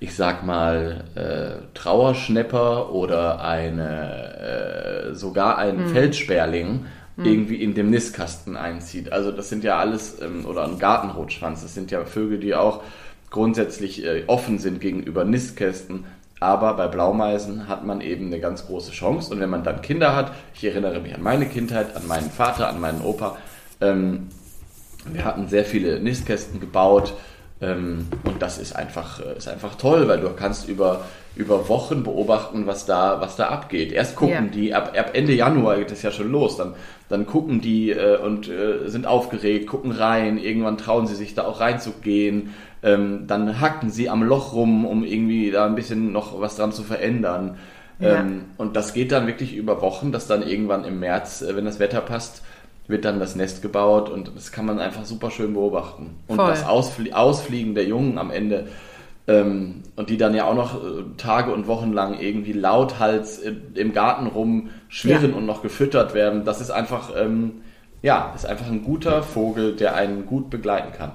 [0.00, 8.56] ich sag mal, äh, Trauerschnepper oder eine, äh, sogar ein Feldsperling irgendwie in dem Nistkasten
[8.56, 9.12] einzieht.
[9.12, 12.82] Also das sind ja alles, ähm, oder ein Gartenrotschwanz, das sind ja Vögel, die auch
[13.30, 16.04] grundsätzlich äh, offen sind gegenüber Nistkästen.
[16.44, 19.32] Aber bei Blaumeisen hat man eben eine ganz große Chance.
[19.32, 22.68] Und wenn man dann Kinder hat, ich erinnere mich an meine Kindheit, an meinen Vater,
[22.68, 23.38] an meinen Opa,
[23.80, 24.28] ähm,
[25.06, 27.14] wir hatten sehr viele Nistkästen gebaut.
[27.62, 32.04] Ähm, und das ist einfach, äh, ist einfach toll, weil du kannst über, über Wochen
[32.04, 33.92] beobachten, was da, was da abgeht.
[33.92, 34.40] Erst gucken Ja.
[34.42, 36.74] die, ab, ab Ende Januar geht es ja schon los, dann,
[37.08, 41.44] dann gucken die äh, und äh, sind aufgeregt, gucken rein, irgendwann trauen sie sich da
[41.44, 46.40] auch reinzugehen, ähm, dann hacken sie am Loch rum, um irgendwie da ein bisschen noch
[46.40, 47.56] was dran zu verändern.
[47.98, 48.20] Ja.
[48.20, 51.64] Ähm, und das geht dann wirklich über Wochen, dass dann irgendwann im März, äh, wenn
[51.64, 52.42] das Wetter passt,
[52.86, 56.16] wird dann das Nest gebaut und das kann man einfach super schön beobachten.
[56.28, 56.50] Und Voll.
[56.50, 58.66] das Ausflie Ausfliegen der Jungen am Ende
[59.26, 63.54] ähm, und die dann ja auch noch äh, Tage und Wochen lang irgendwie lauthals äh,
[63.74, 65.36] im Garten rumschwirren Ja.
[65.36, 67.62] und noch gefüttert werden, das ist einfach, ähm,
[68.02, 71.12] ja, ist einfach ein guter Vogel, der einen gut begleiten kann.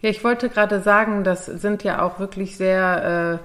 [0.00, 3.40] Ja, ich wollte gerade sagen, das sind ja auch wirklich sehr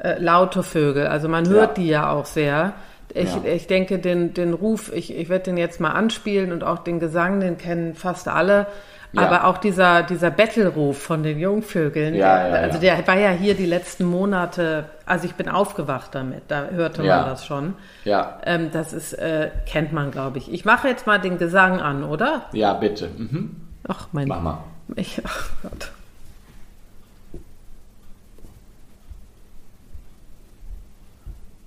[0.00, 1.06] äh, äh, laute Vögel.
[1.06, 1.84] Also man hört Ja.
[1.84, 2.72] die ja auch sehr.
[3.14, 3.42] Ich, Ja.
[3.44, 6.98] ich denke, den, den Ruf, ich, ich werde den jetzt mal anspielen und auch den
[6.98, 8.66] Gesang, den kennen fast alle.
[9.12, 9.22] Ja.
[9.22, 13.54] Aber auch dieser, dieser Bettelruf von den Jungvögeln, Ja, ja, also der war ja hier
[13.54, 17.74] die letzten Monate, also ich bin aufgewacht damit, da hörte man das schon.
[18.04, 20.50] Ja, Ähm, das ist, äh, kennt man, glaube ich.
[20.50, 22.46] Ich mache jetzt mal den Gesang an, oder?
[22.52, 23.08] ja, bitte.
[23.16, 23.56] Mhm.
[23.86, 24.58] Ach, mein Mach mal.
[24.96, 25.90] Ich, ach Gott.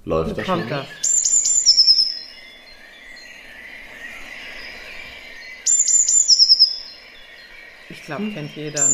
[0.06, 0.78] Läuft das kommt schon?
[7.90, 8.88] Ich glaube, kennt jeder.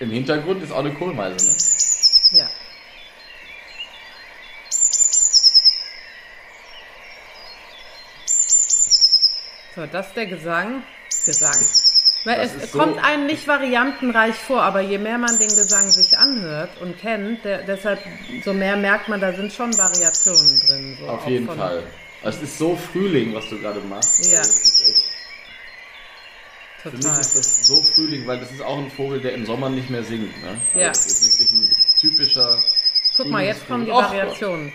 [0.00, 2.38] Im Hintergrund ist auch eine Kohlmeise, ne?
[2.38, 2.50] Ja.
[9.74, 10.82] So, das ist der Gesang.
[11.24, 11.56] Gesang.
[12.24, 15.90] Weil Das es so- kommt einem nicht variantenreich vor, aber je mehr man den Gesang
[15.90, 18.00] sich anhört und kennt, der, deshalb
[18.44, 20.96] so mehr merkt man, da sind schon Variationen drin.
[21.00, 21.82] So Auf jeden Fall.
[22.22, 24.26] Es ist so Frühling, was du gerade machst.
[24.32, 24.38] Ja.
[24.40, 25.07] Also,
[26.90, 29.68] für mich ist das so Frühling, weil das ist auch ein Vogel, der im Sommer
[29.70, 30.30] nicht mehr singt.
[30.42, 30.48] Ne?
[30.74, 30.88] Also Ja.
[30.88, 31.68] Das ist wirklich ein
[32.00, 32.58] typischer.
[33.16, 34.04] Guck mal, jetzt kommen die Gott.
[34.04, 34.72] Variationen.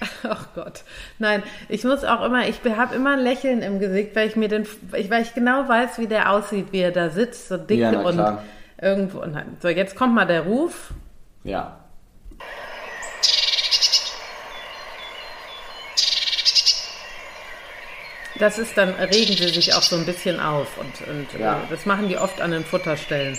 [0.22, 0.84] Ach Gott.
[1.18, 4.48] Nein, ich muss auch immer, ich habe immer ein Lächeln im Gesicht, weil ich mir
[4.48, 8.00] den, weil ich genau weiß, wie der aussieht, wie er da sitzt, so dick Ja,
[8.00, 8.38] und
[8.80, 9.24] irgendwo.
[9.24, 9.56] Nein.
[9.60, 10.92] So, jetzt kommt mal der Ruf.
[11.44, 11.78] Ja.
[18.40, 21.58] Das ist dann, regen sie sich auch so ein bisschen auf und, und Ja.
[21.58, 23.38] äh, das machen die oft an den Futterstellen.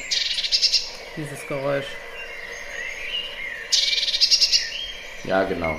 [1.18, 1.86] Dieses Geräusch.
[5.24, 5.76] Ja, genau.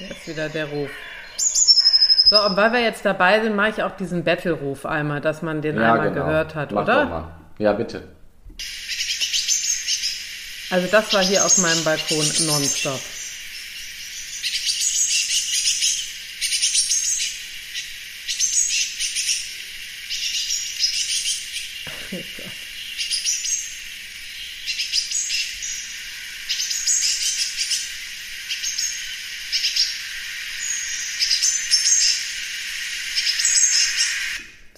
[0.00, 0.90] Ist wieder der Ruf.
[2.30, 5.62] So, und weil wir jetzt dabei sind, mache ich auch diesen Battle-Ruf einmal, dass man
[5.62, 6.26] den Ja, einmal genau.
[6.26, 7.02] gehört hat, Mach oder?
[7.04, 7.28] Doch mal.
[7.58, 8.02] Ja, bitte.
[10.74, 13.00] Also das war hier auf meinem Balkon nonstop.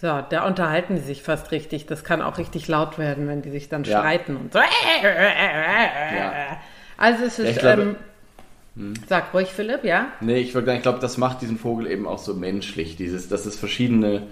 [0.07, 1.87] So, da unterhalten die sich fast richtig.
[1.87, 3.99] Das kann auch richtig laut werden, wenn die sich dann Ja.
[3.99, 4.61] streiten und so.
[6.97, 7.97] Also es ist, glaube- Hm.
[8.79, 10.07] ähm, sag ruhig Philipp, ja?
[10.21, 12.95] Nee, ich würde sagen, ich glaube, das macht diesen Vogel eben auch so menschlich.
[12.95, 14.23] Dieses, dass es verschiedene,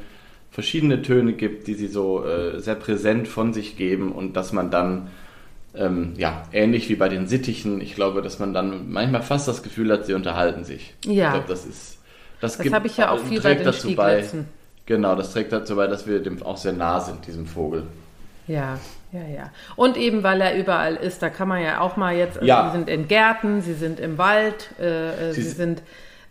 [0.52, 4.70] verschiedene Töne gibt, die sie so äh, sehr präsent von sich geben und dass man
[4.70, 5.08] dann,
[5.74, 9.64] ähm, ja, ähnlich wie bei den Sittichen, ich glaube, dass man dann manchmal fast das
[9.64, 10.94] Gefühl hat, sie unterhalten sich.
[11.04, 11.26] Ja.
[11.26, 11.98] Ich glaube, das ist.
[12.40, 14.24] Das, Das habe ich ja auch viel bei den dazu bei.
[14.86, 17.84] Genau, das trägt dazu bei, dass wir dem auch sehr nah sind, diesem Vogel.
[18.46, 18.78] Ja,
[19.12, 19.50] ja, ja.
[19.76, 22.66] Und eben, weil er überall ist, da kann man ja auch mal jetzt, also Ja.
[22.70, 25.82] sie sind in Gärten, sie sind im Wald, äh, äh, sie, Sie- sind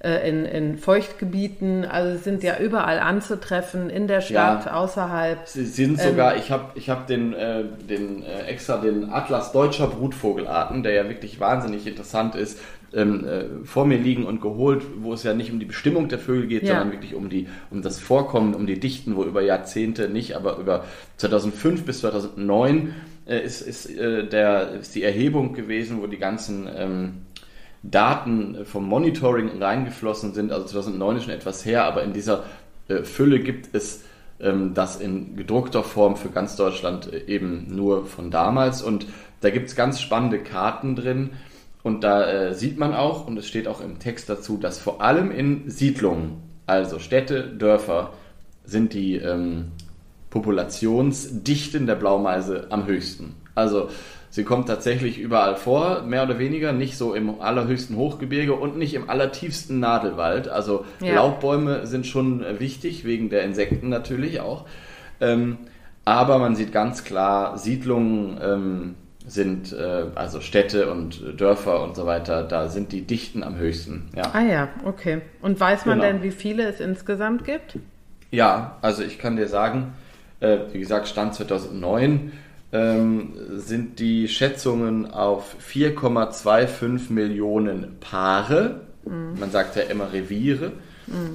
[0.03, 4.73] äh, in, in Feuchtgebieten, also sie sind ja überall anzutreffen, in der Stadt, Ja.
[4.75, 5.47] außerhalb.
[5.47, 6.09] Sie sind Ähm.
[6.11, 10.91] sogar, ich habe ich hab den, äh, den äh, extra den Atlas deutscher Brutvogelarten, der
[10.93, 12.59] ja wirklich wahnsinnig interessant ist,
[12.95, 16.19] ähm, äh, vor mir liegen und geholt, wo es ja nicht um die Bestimmung der
[16.19, 16.75] Vögel geht, Ja.
[16.79, 20.57] sondern wirklich um die um das Vorkommen, um die Dichten, wo über Jahrzehnte nicht, aber
[20.57, 20.85] über
[21.17, 22.93] 2005 bis 2009
[23.25, 27.13] äh, ist, ist, äh, der, ist die Erhebung gewesen, wo die ganzen ähm,
[27.83, 30.51] Daten vom Monitoring reingeflossen sind.
[30.51, 32.43] Also 2009 ist schon etwas her, aber in dieser
[32.87, 34.03] äh, Fülle gibt es
[34.39, 38.81] ähm, das in gedruckter Form für ganz Deutschland äh, eben nur von damals.
[38.81, 39.05] Und
[39.41, 41.31] da gibt es ganz spannende Karten drin.
[41.83, 45.01] Und da äh, sieht man auch, und es steht auch im Text dazu, dass vor
[45.01, 48.13] allem in Siedlungen, also Städte, Dörfer,
[48.63, 49.73] sind die ähm,
[50.29, 53.35] Populationsdichten der Blaumeise am höchsten.
[53.53, 53.89] Also
[54.29, 58.93] sie kommt tatsächlich überall vor, mehr oder weniger, nicht so im allerhöchsten Hochgebirge und nicht
[58.93, 60.47] im allertiefsten Nadelwald.
[60.47, 61.15] Also Ja.
[61.15, 64.65] Laubbäume sind schon äh, wichtig, wegen der Insekten natürlich auch.
[65.19, 65.57] Ähm,
[66.05, 72.05] aber man sieht ganz klar, Siedlungen ähm, sind, äh, also Städte und Dörfer und so
[72.05, 74.09] weiter, da sind die Dichten am höchsten.
[74.15, 75.21] Ja, Ah ja, okay.
[75.41, 76.11] Und weiß man Genau.
[76.11, 77.77] denn, wie viele es insgesamt gibt?
[78.31, 79.93] ja also ich kann dir sagen,
[80.39, 82.31] äh, wie gesagt, Stand 2009
[82.71, 88.81] ähm, sind die Schätzungen auf 4,25 Millionen Paare.
[89.05, 90.71] Man sagt ja immer Reviere.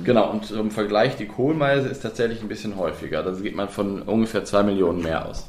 [0.03, 3.23] Genau, und im Vergleich, die Kohlmeise ist tatsächlich ein bisschen häufiger.
[3.23, 5.49] Da geht man von ungefähr 2 Millionen mehr aus.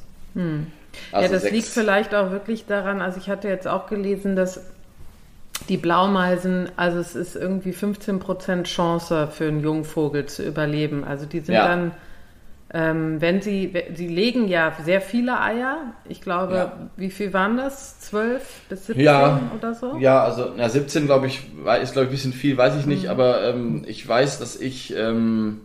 [1.12, 1.54] Also ja, das sechs.
[1.54, 4.62] liegt vielleicht auch wirklich daran, also ich hatte jetzt auch gelesen, dass
[5.68, 11.04] die Blaumeisen, also es ist irgendwie 15% Chance für einen Jungvogel zu überleben.
[11.04, 11.68] Also die sind ja.
[11.68, 11.92] dann,
[12.74, 15.94] ähm, wenn sie, sie legen ja sehr viele Eier.
[16.08, 16.72] Ich glaube, ja.
[16.96, 18.00] wie viel waren das?
[18.00, 19.42] 12 bis 17 ja.
[19.58, 19.98] oder so?
[19.98, 21.42] Ja, also na, 17 glaube ich,
[21.82, 23.10] ist glaube ich ein bisschen viel, weiß ich nicht, mhm.
[23.10, 25.62] aber ähm, ich weiß, dass ich ähm,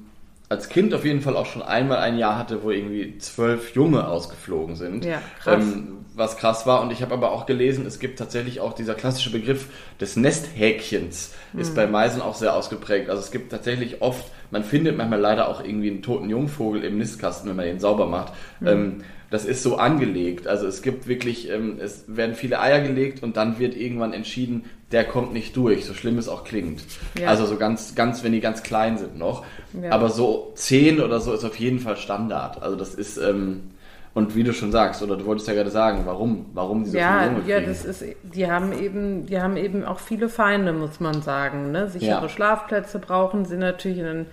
[0.48, 4.06] als Kind auf jeden Fall auch schon einmal ein Jahr hatte, wo irgendwie zwölf Junge
[4.06, 5.04] ausgeflogen sind.
[5.04, 5.62] Ja, krass.
[5.62, 6.80] Ähm, was krass war.
[6.80, 9.66] Und ich habe aber auch gelesen, es gibt tatsächlich auch dieser klassische Begriff
[10.00, 11.60] des Nesthäkchens, mhm.
[11.60, 13.10] ist bei Meisen auch sehr ausgeprägt.
[13.10, 16.98] Also es gibt tatsächlich oft, man findet manchmal leider auch irgendwie einen toten Jungvogel im
[16.98, 18.32] Nistkasten, wenn man den sauber macht.
[18.60, 18.66] Mhm.
[18.66, 20.46] Ähm, das ist so angelegt.
[20.46, 24.66] Also es gibt wirklich, ähm, es werden viele Eier gelegt und dann wird irgendwann entschieden,
[24.94, 26.80] der kommt nicht durch, so schlimm es auch klingt.
[27.18, 27.26] Ja.
[27.26, 29.44] Also so ganz, ganz, wenn die ganz klein sind noch.
[29.82, 29.90] Ja.
[29.90, 32.62] Aber so zehn oder so ist auf jeden Fall Standard.
[32.62, 33.72] Also das ist, ähm,
[34.14, 36.98] und wie du schon sagst, oder du wolltest ja gerade sagen, warum, warum sie so
[36.98, 37.48] ja, Junge kriegen.
[37.48, 41.72] Ja, das ist, die haben eben, die haben eben auch viele Feinde, muss man sagen.
[41.72, 41.88] Ne?
[41.88, 42.28] Sichere ja.
[42.28, 44.26] Schlafplätze brauchen sie natürlich in den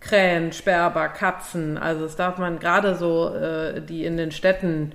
[0.00, 1.76] Krähen, Sperber, Katzen.
[1.76, 4.92] Also das darf man gerade so, äh, die in den Städten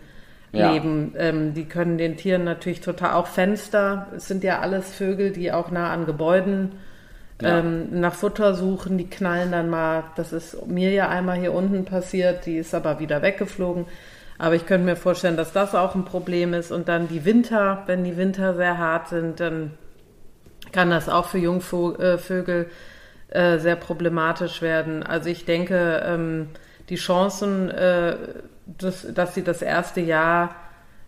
[0.54, 0.72] ja.
[0.72, 5.32] leben, ähm, die können den Tieren natürlich total, auch Fenster, es sind ja alles Vögel,
[5.32, 6.74] die auch nah an Gebäuden
[7.42, 7.60] ja.
[7.60, 11.86] ähm, nach Futter suchen, die knallen dann mal, das ist mir ja einmal hier unten
[11.86, 13.86] passiert, die ist aber wieder weggeflogen.
[14.38, 16.72] Aber ich könnte mir vorstellen, dass das auch ein Problem ist.
[16.72, 19.72] Und dann die Winter, wenn die Winter sehr hart sind, dann
[20.72, 22.68] kann das auch für Jungvögel
[23.30, 25.04] äh, sehr problematisch werden.
[25.04, 26.48] Also ich denke, ähm,
[26.90, 28.16] die Chancen, äh,
[28.66, 30.56] dass, dass sie das erste Jahr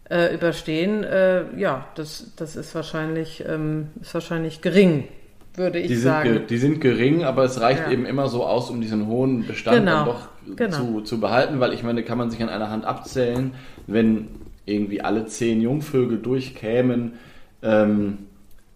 [0.10, 5.06] äh, überstehen, äh, ja, das, das ist wahrscheinlich, ähm, ist wahrscheinlich gering,
[5.56, 6.42] würde ich die sagen.
[6.48, 7.92] die sind gering, aber es reicht ja.
[7.92, 9.96] eben immer so aus, um diesen hohen Bestand genau.
[9.98, 10.78] dann doch genau.
[10.78, 13.54] zu, zu behalten, weil ich meine, kann man sich an einer Hand abzählen,
[13.88, 14.28] wenn
[14.66, 17.14] irgendwie alle zehn Jungvögel durchkämen,
[17.62, 18.18] ähm,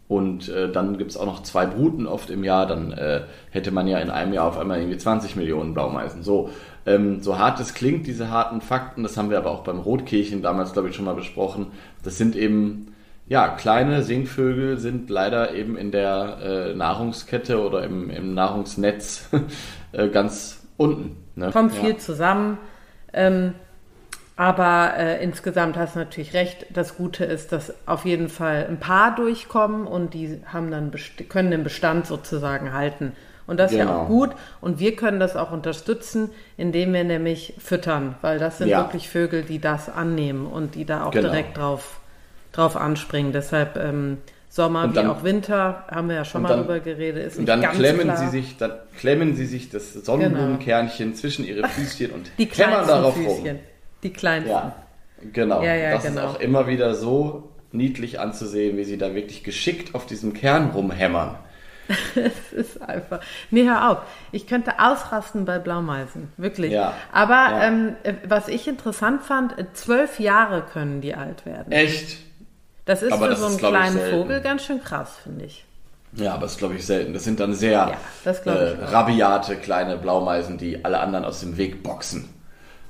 [0.10, 3.70] und äh, dann gibt es auch noch zwei Bruten oft im Jahr, dann äh, hätte
[3.70, 6.24] man ja in einem Jahr auf einmal irgendwie 20 Millionen Blaumeisen.
[6.24, 6.50] So,
[6.88, 10.42] ähm, so hart es klingt, diese harten Fakten, das haben wir aber auch beim Rotkehlchen
[10.42, 11.68] damals, glaube ich, schon mal besprochen.
[12.04, 12.96] Das sind eben,
[13.28, 19.30] ja, kleine Singvögel sind leider eben in der äh, Nahrungskette oder im, im Nahrungsnetz
[19.92, 21.18] äh, ganz unten.
[21.36, 21.52] Ne?
[21.52, 21.98] Kommt viel ja.
[22.00, 22.58] zusammen.
[23.14, 23.54] Ähm,
[24.40, 26.66] aber äh, insgesamt hast du natürlich recht.
[26.70, 30.94] Das Gute ist, dass auf jeden Fall ein paar durchkommen und die haben dann
[31.28, 33.12] können den Bestand sozusagen halten.
[33.48, 33.84] Und das genau.
[33.84, 34.18] ist ja auch genau.
[34.18, 34.30] gut.
[34.62, 38.80] Und wir können das auch unterstützen, indem wir nämlich füttern, weil das sind ja.
[38.80, 41.28] wirklich Vögel, die das annehmen und die da auch genau.
[41.28, 42.00] direkt drauf,
[42.54, 43.34] drauf anspringen.
[43.34, 47.28] Deshalb ähm, Sommer dann, wie auch Winter, haben wir ja schon mal drüber geredet.
[47.28, 48.16] Ist und dann klemmen klar.
[48.16, 51.18] sie sich, dann klemmen sie sich das Sonnenblumenkernchen genau.
[51.18, 53.58] zwischen ihre Füßchen und die hämmern darauf Füßchen.
[53.58, 53.60] rum.
[54.04, 54.52] Die kleinsten.
[54.52, 54.76] Ja,
[55.34, 55.62] genau.
[55.62, 56.22] Ja, ja, das genau.
[56.22, 60.72] ist auch immer wieder so niedlich anzusehen, wie sie da wirklich geschickt auf diesem Kern
[60.72, 61.38] rumhämmern.
[62.16, 63.20] Es ist einfach.
[63.50, 63.98] Nee, hör auf.
[64.32, 66.32] Ich könnte ausrasten bei Blaumeisen.
[66.38, 66.72] Wirklich.
[66.72, 67.64] Ja, Aber ja.
[67.64, 67.96] Ähm,
[68.28, 71.72] was ich interessant fand, zwölf Jahre können die alt werden.
[71.72, 72.18] Echt?
[72.86, 75.66] Das ist aber für das so einen kleinen Vogel ganz schön krass, finde ich.
[76.14, 77.14] Ja, aber das glaube ich selten.
[77.14, 81.84] Das sind dann sehr ja, äh, rabiate kleine Blaumeisen, die alle anderen aus dem Weg
[81.84, 82.30] boxen.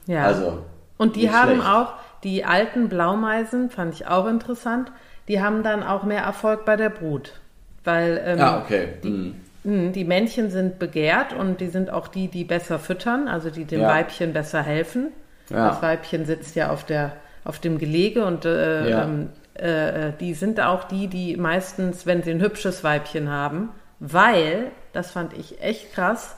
[0.08, 0.24] Ja.
[0.24, 0.64] Also
[1.00, 1.68] und die Nicht haben schlecht.
[1.68, 4.92] auch, die alten Blaumeisen, fand ich auch interessant,
[5.30, 7.40] die haben dann auch mehr Erfolg bei der Brut.
[7.86, 8.90] Weil ähm, ah, okay.
[9.02, 9.36] die, mhm.
[9.64, 13.64] Hm, die, Männchen sind begehrt und die sind auch die, die besser füttern, also die
[13.64, 13.88] dem ja.
[13.88, 15.08] Weibchen besser helfen.
[15.50, 15.70] Ja.
[15.70, 17.14] Das Weibchen sitzt ja auf, der,
[17.46, 19.04] auf dem Gelege und äh, ja.
[19.04, 24.72] ähm, äh, die sind auch die, die meistens, wenn sie ein hübsches Weibchen haben, weil,
[24.92, 26.36] das fand ich echt krass,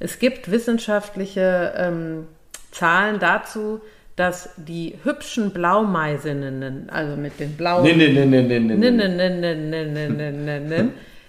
[0.00, 2.26] es gibt wissenschaftliche ähm,
[2.74, 3.80] Zahlen dazu,
[4.16, 7.84] dass die hübschen Blaumeisinnen, also mit den blauen,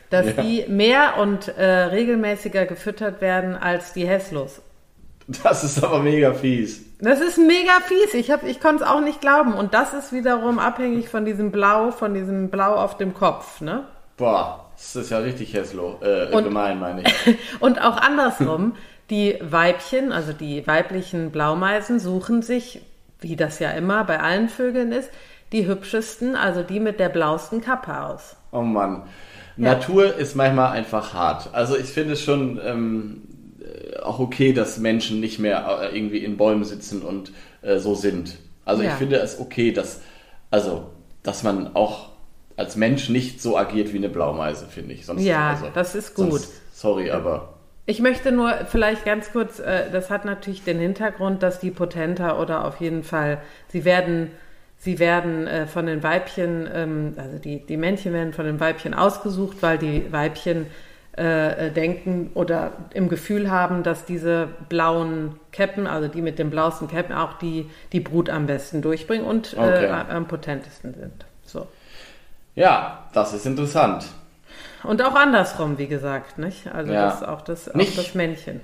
[0.09, 4.61] dass die mehr und äh, regelmäßiger gefüttert werden als die Hesslos.
[5.43, 6.85] Das ist aber mega fies.
[6.99, 8.13] Das ist mega fies.
[8.13, 9.53] Ich, ich konnte es auch nicht glauben.
[9.53, 13.85] Und das ist wiederum abhängig von diesem Blau, von diesem Blau auf dem Kopf, ne?
[14.17, 17.35] Boah, das ist ja richtig hässlich, äh, und, gemein, meine ich.
[17.59, 18.75] und auch andersrum.
[19.09, 22.81] Die Weibchen, also die weiblichen Blaumeisen, suchen sich,
[23.19, 25.09] wie das ja immer bei allen Vögeln ist,
[25.51, 28.35] die hübschesten, also die mit der blauesten Kappe aus.
[28.51, 29.03] Oh Mann.
[29.57, 29.73] Ja.
[29.73, 31.53] Natur ist manchmal einfach hart.
[31.53, 33.21] Also ich finde es schon ähm,
[33.61, 37.31] äh, auch okay, dass Menschen nicht mehr äh, irgendwie in Bäumen sitzen und
[37.61, 38.37] äh, so sind.
[38.65, 38.89] Also ja.
[38.89, 40.01] ich finde es okay, dass,
[40.51, 40.89] also,
[41.23, 42.09] dass man auch
[42.57, 45.05] als Mensch nicht so agiert wie eine Blaumeise, finde ich.
[45.05, 46.31] Sonst, ja, also, das ist gut.
[46.31, 47.54] Sonst, sorry, aber
[47.87, 52.39] Ich möchte nur vielleicht ganz kurz, äh, das hat natürlich den Hintergrund, dass die Potenter
[52.39, 54.31] oder auf jeden Fall, sie werden,
[54.77, 58.95] sie werden äh, von den Weibchen, ähm, also die, die Männchen werden von den Weibchen
[58.95, 60.65] ausgesucht, weil die Weibchen
[61.11, 66.87] äh, denken oder im Gefühl haben, dass diese blauen Käppen, also die mit den blauesten
[66.87, 69.87] Käppen, auch die, die Brut am besten durchbringen und okay.
[69.87, 71.25] am potentesten sind.
[71.45, 71.67] So.
[72.55, 74.07] Ja, das ist interessant.
[74.85, 76.67] Und auch andersrum, wie gesagt, nicht?
[76.67, 77.09] Also ja.
[77.09, 77.97] das auch das, auch nicht.
[77.97, 78.61] das Männchen.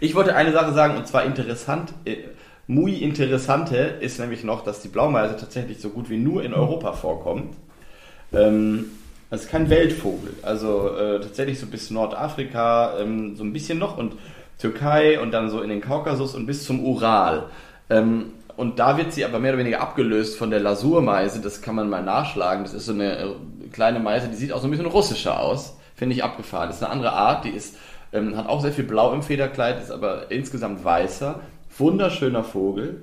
[0.00, 2.16] Ich wollte eine Sache sagen, und zwar interessant, äh,
[2.66, 6.92] muy interessante ist nämlich noch, dass die Blaumeise tatsächlich so gut wie nur in Europa
[6.92, 7.56] vorkommt.
[8.32, 8.86] Ähm,
[9.30, 13.98] das ist kein Weltvogel, also äh, tatsächlich so bis Nordafrika, ähm, so ein bisschen noch
[13.98, 14.14] und
[14.58, 17.46] Türkei und dann so in den Kaukasus und bis zum Ural.
[17.90, 21.40] Ähm, und da wird sie aber mehr oder weniger abgelöst von der Lasurmeise.
[21.40, 22.64] Das kann man mal nachschlagen.
[22.64, 23.26] Das ist so eine äh,
[23.70, 25.78] kleine Meise, die sieht auch so ein bisschen russischer aus.
[25.94, 26.66] Finde ich abgefahren.
[26.66, 27.44] Das ist eine andere Art.
[27.44, 27.76] Die ist,
[28.12, 31.38] ähm, hat auch sehr viel Blau im Federkleid, ist aber insgesamt weißer.
[31.78, 33.02] Wunderschöner Vogel.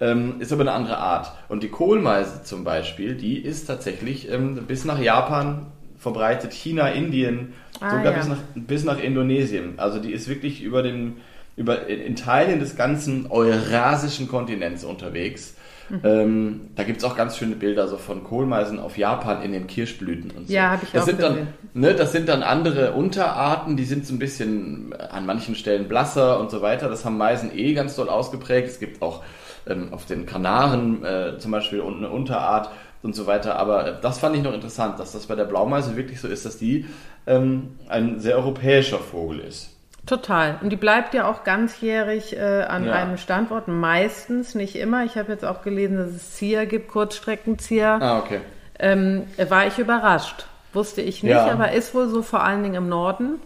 [0.00, 1.30] Ähm, ist aber eine andere Art.
[1.50, 5.66] Und die Kohlmeise zum Beispiel, die ist tatsächlich ähm, bis nach Japan
[5.98, 8.18] verbreitet, China, Indien, ah, sogar ja.
[8.18, 9.74] bis, nach, bis nach Indonesien.
[9.76, 11.18] Also die ist wirklich über den
[11.56, 15.54] über, in Teilen des ganzen eurasischen Kontinents unterwegs.
[15.88, 16.00] Mhm.
[16.04, 19.66] Ähm, da gibt es auch ganz schöne Bilder so von Kohlmeisen auf Japan in den
[19.66, 20.52] Kirschblüten und so.
[20.52, 21.48] Ja, habe ich das auch sind gesehen.
[21.72, 25.88] Dann, ne, das sind dann andere Unterarten, die sind so ein bisschen an manchen Stellen
[25.88, 26.88] blasser und so weiter.
[26.88, 28.68] Das haben Meisen eh ganz doll ausgeprägt.
[28.68, 29.22] Es gibt auch
[29.66, 32.70] ähm, auf den Kanaren äh, zum Beispiel eine Unterart
[33.02, 33.56] und so weiter.
[33.56, 36.44] Aber äh, das fand ich noch interessant, dass das bei der Blaumeise wirklich so ist,
[36.44, 36.86] dass die
[37.26, 39.75] ähm, ein sehr europäischer Vogel ist.
[40.06, 40.58] Total.
[40.62, 42.92] Und die bleibt ja auch ganzjährig äh, an ja.
[42.92, 45.04] einem Standort, meistens, nicht immer.
[45.04, 47.98] Ich habe jetzt auch gelesen, dass es Zieher gibt, Kurzstreckenzieher.
[48.00, 48.40] Ah, okay.
[48.78, 50.46] Ähm, war ich überrascht.
[50.72, 51.50] Wusste ich nicht, ja.
[51.50, 53.40] aber ist wohl so vor allen Dingen im Norden,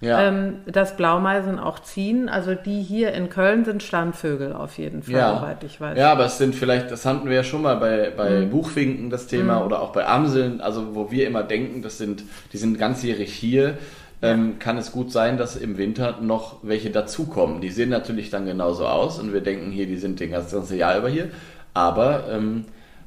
[0.00, 0.28] ja.
[0.28, 2.28] ähm, dass Blaumeisen auch ziehen.
[2.28, 5.36] Also die hier in Köln sind Standvögel auf jeden Fall, ja.
[5.36, 5.98] soweit ich weiß.
[5.98, 8.50] Ja, aber es sind vielleicht, das hatten wir ja schon mal bei, bei mhm.
[8.50, 9.66] Buchfinken das Thema mhm.
[9.66, 12.22] oder auch bei Amseln, also wo wir immer denken, das sind,
[12.52, 13.78] die sind ganzjährig hier
[14.20, 17.60] ähm, kann es gut sein, dass im Winter noch welche dazukommen.
[17.60, 20.98] Die sehen natürlich dann genauso aus und wir denken hier, die sind den ganze Jahr
[20.98, 21.28] über hier.
[21.74, 22.64] Aber ähm,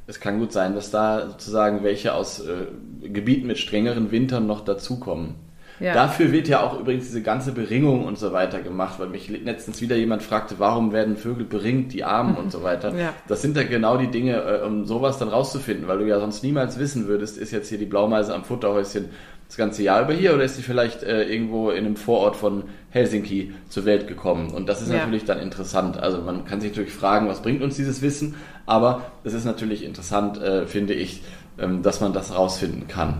[0.08, 4.62] es kann gut sein, dass da sozusagen welche aus äh, Gebieten mit strengeren Wintern noch
[4.62, 5.36] dazukommen.
[5.82, 5.96] Ja.
[5.96, 9.82] Dafür wird ja auch übrigens diese ganze Beringung und so weiter gemacht, weil mich letztens
[9.82, 12.96] wieder jemand fragte, warum werden Vögel beringt, die Armen und so weiter.
[12.96, 13.14] Ja.
[13.28, 16.44] Das sind ja genau die Dinge, äh, um sowas dann rauszufinden, weil du ja sonst
[16.44, 19.10] niemals wissen würdest, ist jetzt hier die Blaumeise am Futterhäuschen
[19.52, 22.64] das ganze Jahr über hier oder ist sie vielleicht äh, irgendwo in einem Vorort von
[22.90, 24.52] Helsinki zur Welt gekommen?
[24.52, 25.00] Und das ist ja.
[25.00, 25.98] natürlich dann interessant.
[25.98, 28.36] Also man kann sich natürlich fragen, was bringt uns dieses Wissen?
[28.66, 31.22] Aber es ist natürlich interessant, äh, finde ich,
[31.60, 33.16] ähm, dass man das rausfinden kann.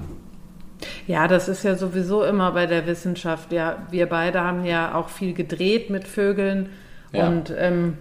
[1.06, 3.52] Ja, das ist ja sowieso immer bei der Wissenschaft.
[3.52, 6.70] Ja, wir beide haben ja auch viel gedreht mit Vögeln
[7.12, 7.28] ja.
[7.28, 7.98] und ähm,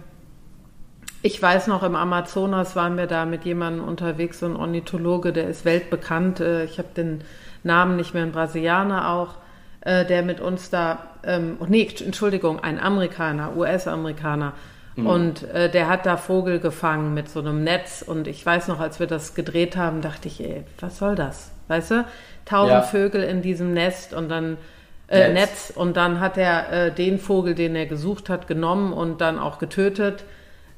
[1.21, 5.49] ich weiß noch, im Amazonas waren wir da mit jemandem unterwegs, so ein Ornithologe, der
[5.49, 6.39] ist weltbekannt.
[6.39, 7.25] Äh, ich habe den
[7.63, 9.35] Namen nicht mehr, ein Brasilianer auch,
[9.81, 14.53] äh, der mit uns da, ähm, oh, nee, Entschuldigung, ein Amerikaner, US-Amerikaner.
[14.95, 15.07] Mhm.
[15.07, 18.03] Und äh, der hat da Vogel gefangen mit so einem Netz.
[18.05, 21.51] Und ich weiß noch, als wir das gedreht haben, dachte ich, ey, was soll das?
[21.67, 22.05] Weißt du?
[22.45, 22.81] Tausend ja.
[22.81, 24.57] Vögel in diesem Nest und dann
[25.07, 25.33] äh, Netz.
[25.33, 25.73] Netz.
[25.75, 29.59] Und dann hat er äh, den Vogel, den er gesucht hat, genommen und dann auch
[29.59, 30.23] getötet,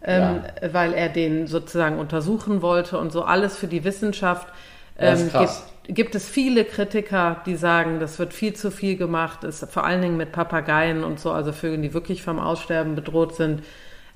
[0.03, 0.73] ähm, ja.
[0.73, 4.47] weil er den sozusagen untersuchen wollte und so alles für die Wissenschaft.
[5.03, 9.65] Ähm, gibt, gibt es viele Kritiker, die sagen, das wird viel zu viel gemacht, ist
[9.71, 13.63] vor allen Dingen mit Papageien und so, also Vögeln, die wirklich vom Aussterben bedroht sind.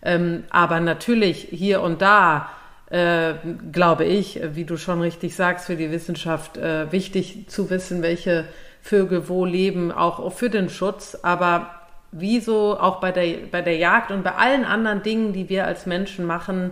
[0.01, 2.49] Ähm, aber natürlich hier und da,
[2.89, 3.33] äh,
[3.71, 8.45] glaube ich, wie du schon richtig sagst, für die Wissenschaft äh, wichtig zu wissen, welche
[8.81, 11.17] Vögel wo leben, auch für den Schutz.
[11.21, 11.71] Aber
[12.11, 15.85] wieso auch bei der, bei der Jagd und bei allen anderen Dingen, die wir als
[15.85, 16.71] Menschen machen,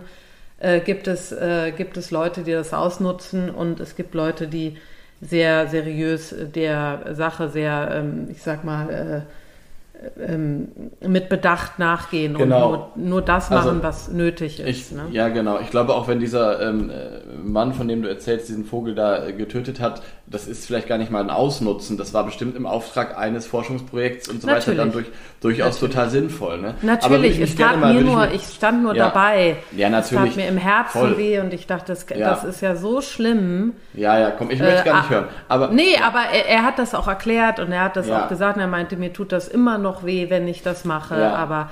[0.58, 4.76] äh, gibt, es, äh, gibt es Leute, die das ausnutzen und es gibt Leute, die
[5.20, 9.45] sehr seriös der Sache sehr, ähm, ich sag mal, äh,
[10.18, 10.68] ähm,
[11.00, 12.72] mit Bedacht nachgehen genau.
[12.72, 14.68] und nur, nur das also machen, also, was nötig ist.
[14.68, 15.06] Ich, ne?
[15.10, 15.58] Ja, genau.
[15.60, 16.90] Ich glaube auch, wenn dieser ähm,
[17.44, 20.98] Mann, von dem du erzählst, diesen Vogel da äh, getötet hat, das ist vielleicht gar
[20.98, 21.96] nicht mal ein Ausnutzen.
[21.96, 24.66] Das war bestimmt im Auftrag eines Forschungsprojekts und so Natürlich.
[24.66, 25.06] weiter dann durch,
[25.40, 25.94] durchaus natürlich.
[25.94, 26.60] total sinnvoll.
[26.60, 26.74] Ne?
[26.82, 29.08] Natürlich, es tat mir nur, ich, stand nur ja.
[29.08, 29.56] dabei.
[29.76, 30.30] Ja, natürlich.
[30.30, 31.18] Es tat mir im Herzen Voll.
[31.18, 32.30] weh und ich dachte, das, ja.
[32.30, 33.74] das ist ja so schlimm.
[33.94, 35.26] Ja, ja, komm, ich möchte äh, gar nicht hören.
[35.48, 38.24] Aber, nee, aber er, er, hat das auch erklärt und er hat das ja.
[38.24, 41.14] auch gesagt und er meinte, mir tut das immer noch weh, wenn ich das mache,
[41.36, 41.70] aber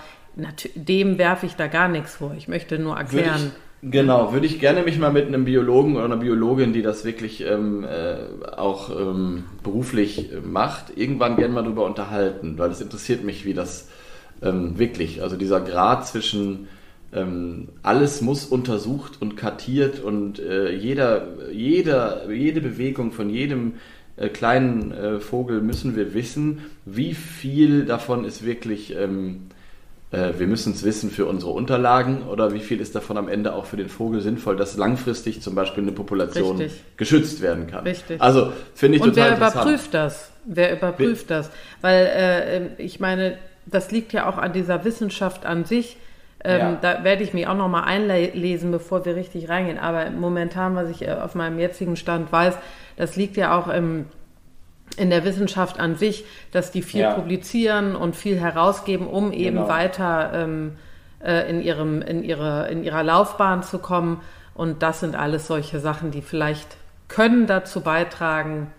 [0.74, 2.34] dem werfe ich da gar nichts vor.
[2.36, 3.52] Ich möchte nur erklären.
[3.82, 7.04] Ich, genau, würde ich gerne mich mal mit einem Biologen oder einer Biologin, die das
[7.04, 12.80] wirklich ähm, äh, auch ähm, beruflich äh, macht, irgendwann gerne mal darüber unterhalten, weil es
[12.80, 13.88] interessiert mich, wie das
[14.42, 16.68] ähm, wirklich, also dieser Grad zwischen
[17.12, 23.74] ähm, alles muss untersucht und kartiert und äh, jeder, jeder, jede Bewegung von jedem
[24.16, 29.48] äh, kleinen äh, Vogel müssen wir wissen, wie viel davon ist wirklich, ähm,
[30.12, 33.54] äh, wir müssen es wissen für unsere Unterlagen oder wie viel ist davon am Ende
[33.54, 36.82] auch für den Vogel sinnvoll, dass langfristig zum Beispiel eine Population Richtig.
[36.96, 37.84] geschützt werden kann.
[37.84, 38.20] Richtig.
[38.20, 40.30] Also finde ich Und total wer überprüft das?
[40.44, 41.50] Wer überprüft wer, das?
[41.80, 42.06] Weil
[42.78, 45.96] äh, ich meine, das liegt ja auch an dieser Wissenschaft an sich.
[46.46, 46.78] Ähm, ja.
[46.80, 49.78] Da werde ich mich auch noch mal einlesen, bevor wir richtig reingehen.
[49.78, 52.54] Aber momentan, was ich äh, auf meinem jetzigen Stand weiß,
[52.96, 54.06] das liegt ja auch im,
[54.96, 57.14] in der Wissenschaft an sich, dass die viel ja.
[57.14, 59.68] publizieren und viel herausgeben, um eben genau.
[59.68, 60.72] weiter ähm,
[61.22, 64.20] äh, in, ihrem, in, ihre, in ihrer Laufbahn zu kommen.
[64.54, 66.76] Und das sind alles solche Sachen, die vielleicht
[67.08, 68.70] können dazu beitragen,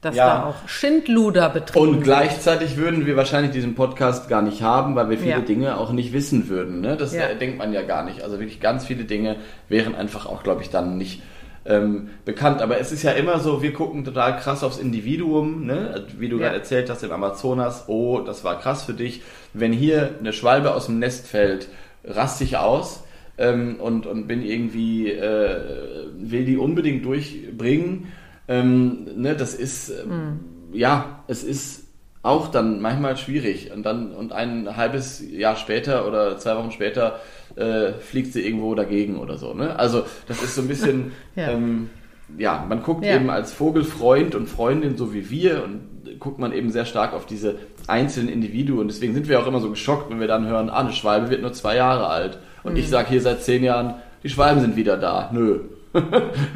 [0.00, 0.26] dass ja.
[0.26, 5.08] da auch Schindluder betrieben Und gleichzeitig würden wir wahrscheinlich diesen Podcast gar nicht haben, weil
[5.08, 5.40] wir viele ja.
[5.40, 6.82] Dinge auch nicht wissen würden.
[6.82, 6.96] Ne?
[6.96, 7.32] Das ja.
[7.34, 8.22] denkt man ja gar nicht.
[8.22, 9.36] Also wirklich ganz viele Dinge
[9.68, 11.22] wären einfach auch, glaube ich, dann nicht
[11.66, 12.60] ähm, bekannt.
[12.62, 16.06] Aber es ist ja immer so, wir gucken total krass aufs Individuum, ne?
[16.18, 16.44] wie du ja.
[16.44, 17.84] gerade erzählt hast im Amazonas.
[17.88, 19.22] Oh, das war krass für dich.
[19.52, 21.68] Wenn hier eine Schwalbe aus dem Nest fällt,
[22.04, 23.04] raste ich aus
[23.38, 28.12] ähm, und, und bin irgendwie, äh, will die unbedingt durchbringen.
[28.46, 30.40] Ähm, ne, das ist, mhm.
[30.72, 31.84] ja, es ist
[32.22, 33.70] auch dann manchmal schwierig.
[33.72, 37.20] Und dann, und ein halbes Jahr später oder zwei Wochen später
[37.56, 39.54] äh, fliegt sie irgendwo dagegen oder so.
[39.54, 39.78] Ne?
[39.78, 41.50] Also das ist so ein bisschen, ja.
[41.50, 41.90] Ähm,
[42.38, 43.16] ja, man guckt ja.
[43.16, 47.26] eben als Vogelfreund und Freundin so wie wir und guckt man eben sehr stark auf
[47.26, 48.88] diese einzelnen Individuen.
[48.88, 51.42] Deswegen sind wir auch immer so geschockt, wenn wir dann hören, ah, eine Schwalbe wird
[51.42, 52.38] nur zwei Jahre alt.
[52.62, 52.78] Und mhm.
[52.78, 55.30] ich sage hier seit zehn Jahren, die Schwalben sind wieder da.
[55.32, 55.60] Nö.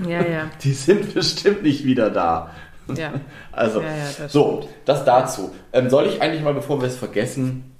[0.09, 0.51] ja, ja.
[0.63, 2.51] Die sind bestimmt nicht wieder da.
[2.97, 3.13] Ja.
[3.53, 4.75] Also, ja, ja, das so, stimmt.
[4.85, 5.53] das dazu.
[5.73, 7.73] Ähm, soll ich eigentlich mal, bevor wir es vergessen,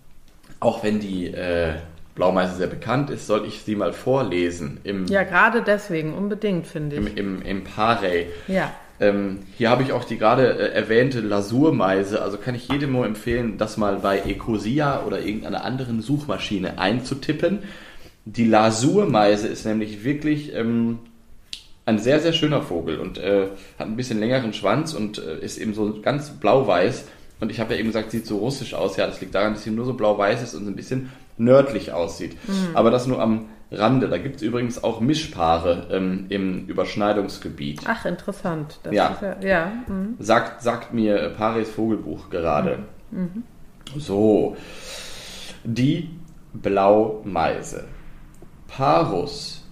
[0.59, 1.75] auch wenn die äh,
[2.19, 4.79] Blaumeise sehr bekannt ist, soll ich sie mal vorlesen.
[4.85, 7.17] Im, ja, gerade deswegen, unbedingt, finde ich.
[7.17, 8.27] Im, im, im Parey.
[8.49, 8.75] Ja.
[9.01, 13.07] Ähm, hier habe ich auch die gerade äh, erwähnte Lasurmeise, also kann ich jedem nur
[13.07, 17.61] empfehlen, das mal bei Ecosia oder irgendeiner anderen Suchmaschine einzutippen.
[18.25, 20.99] Die Lasurmeise ist nämlich wirklich ähm,
[21.87, 23.47] ein sehr, sehr schöner Vogel und äh,
[23.79, 27.05] hat ein bisschen längeren Schwanz und äh, ist eben so ganz blau-weiß.
[27.41, 28.97] Und ich habe ja eben gesagt, sieht so russisch aus.
[28.97, 32.37] Ja, das liegt daran, dass sie nur so blau-weiß ist und ein bisschen nördlich aussieht.
[32.47, 32.77] Mhm.
[32.77, 34.09] Aber das nur am Rande.
[34.09, 37.83] Da gibt es übrigens auch Mischpaare ähm, im Überschneidungsgebiet.
[37.87, 38.81] Ach, interessant.
[38.83, 39.19] Das ja.
[39.21, 39.73] ja, ja.
[39.87, 40.17] Mhm.
[40.19, 42.81] Sagt, sagt mir Paris Vogelbuch gerade.
[43.11, 43.21] Mhm.
[43.21, 43.43] mhm.
[43.99, 44.57] So.
[45.65, 46.11] Die
[46.53, 47.85] Blaumeise.
[48.69, 49.65] Parus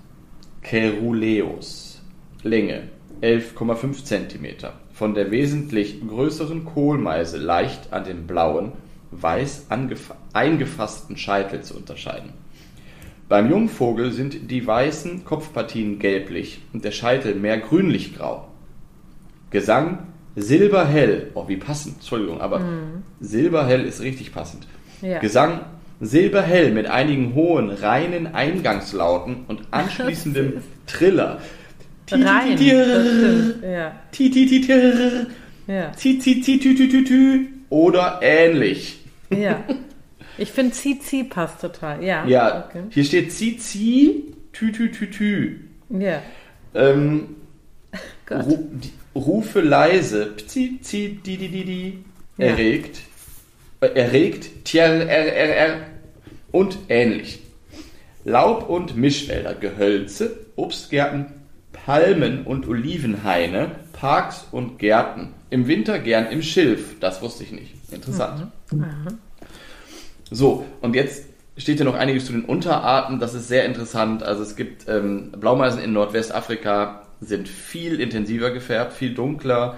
[0.63, 2.03] ceruleus.
[2.43, 2.89] Länge
[3.23, 4.71] 11,5 cm.
[4.93, 8.73] Von der wesentlich größeren Kohlmeise leicht an den blauen
[9.23, 9.67] weiß
[10.33, 12.31] eingefassten Scheitel zu unterscheiden.
[13.29, 18.47] Beim Jungvogel sind die weißen Kopfpartien gelblich und der Scheitel mehr grünlich-grau.
[19.51, 19.99] Gesang
[20.37, 23.03] silberhell, oh wie passend, Entschuldigung, aber mm.
[23.21, 24.69] silberhell ist richtig passend.
[25.03, 25.19] Ja.
[25.19, 25.61] Gesang
[26.01, 31.41] silberhell mit einigen hohen, reinen Eingangslauten und anschließendem Triller.
[32.11, 32.57] Rein,
[37.71, 39.06] oder ähnlich.
[39.31, 39.65] Ja.
[40.39, 42.27] Ich finde Zizi passt total, ja.
[42.27, 42.83] Ja, okay.
[42.91, 45.61] hier steht Zizi, tü, tü, tü, tü.
[45.89, 46.23] Ja.
[46.75, 47.37] Ähm,
[48.31, 51.99] Ru die, rufe leise, pzi, zi, di, di, di, di,
[52.37, 52.47] ja.
[52.49, 53.01] erregt,
[53.81, 55.77] äh, erregt, tjer, r, r, r
[56.53, 57.41] und ähnlich.
[58.25, 61.27] Laub- und Mischwälder, Gehölze, Obstgärten,
[61.85, 65.35] Palmen und Olivenhaine, Parks und Gärten.
[65.51, 66.99] Im Winter gern im Schilf.
[67.01, 67.75] Das wusste ich nicht.
[67.93, 68.51] Interessant.
[68.73, 68.79] Mhm.
[68.79, 69.19] Mhm.
[70.31, 73.21] So, und jetzt steht hier noch einiges zu den Unterarten.
[73.21, 74.23] Das ist sehr interessant.
[74.23, 79.77] Also es gibt ähm, Blaumeisen in Nordwestafrika sind viel intensiver gefärbt, viel dunkler.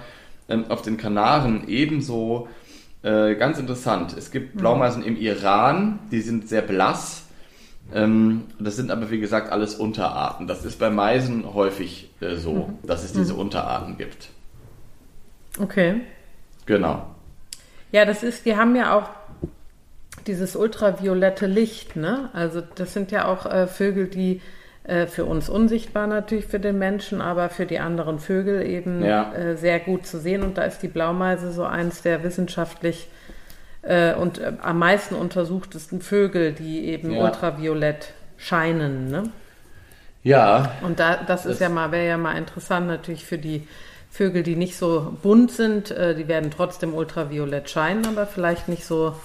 [0.49, 2.47] Ähm, auf den Kanaren ebenso.
[3.03, 4.15] Äh, ganz interessant.
[4.17, 4.59] Es gibt mhm.
[4.59, 7.25] Blaumeisen im Iran, die sind sehr blass.
[7.93, 10.47] Ähm, das sind aber wie gesagt alles Unterarten.
[10.47, 12.87] Das ist bei Meisen häufig äh, so, mhm.
[12.87, 13.39] dass es diese mhm.
[13.39, 14.29] Unterarten gibt.
[15.59, 16.01] Okay.
[16.65, 17.05] Genau.
[17.91, 19.09] Ja, das ist, die haben ja auch
[20.27, 22.29] dieses ultraviolette Licht, ne?
[22.33, 24.41] Also das sind ja auch äh, Vögel, die
[24.83, 29.33] äh, für uns unsichtbar natürlich für den Menschen, aber für die anderen Vögel eben ja.
[29.33, 30.43] äh, sehr gut zu sehen.
[30.43, 33.07] Und da ist die Blaumeise so eins der wissenschaftlich
[33.81, 37.23] äh, und äh, am meisten untersuchtesten Vögel, die eben Ja.
[37.23, 39.09] ultraviolett scheinen.
[39.09, 39.23] Ne?
[40.23, 43.67] Ja, Und da, das ist Das- ja mal, wäre ja mal interessant natürlich für die
[44.11, 48.83] Vögel, die nicht so bunt sind, äh, die werden trotzdem ultraviolett scheinen, aber vielleicht nicht
[48.85, 49.15] so,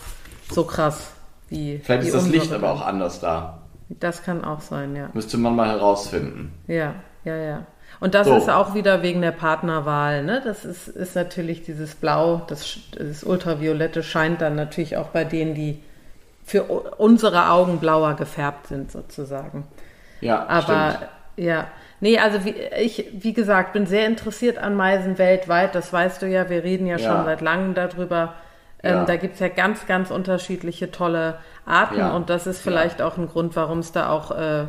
[0.50, 1.10] so krass
[1.48, 3.58] wie vielleicht wie ist das Licht aber auch anders da.
[3.88, 5.08] Das kann auch sein, ja.
[5.14, 6.52] Müsste man mal herausfinden.
[6.66, 6.94] Ja,
[7.24, 7.66] ja, ja.
[8.04, 8.36] Und das So.
[8.36, 10.42] ist auch wieder wegen der Partnerwahl, ne?
[10.44, 15.54] Das ist, ist natürlich dieses Blau, das, das Ultraviolette scheint dann natürlich auch bei denen,
[15.54, 15.80] die
[16.44, 19.66] für unsere Augen blauer gefärbt sind, sozusagen.
[20.20, 21.08] Ja, Aber stimmt.
[21.48, 21.66] ja,
[22.00, 25.74] nee, also wie, ich, wie gesagt, bin sehr interessiert an Meisen weltweit.
[25.74, 27.10] Das weißt du ja, wir reden ja, Ja.
[27.16, 28.34] schon seit langem darüber.
[28.82, 29.04] Ähm, Ja.
[29.06, 32.14] Da gibt's ja ganz, ganz unterschiedliche tolle Arten Ja.
[32.14, 34.64] und das ist vielleicht auch ein Grund, warum es da auch äh,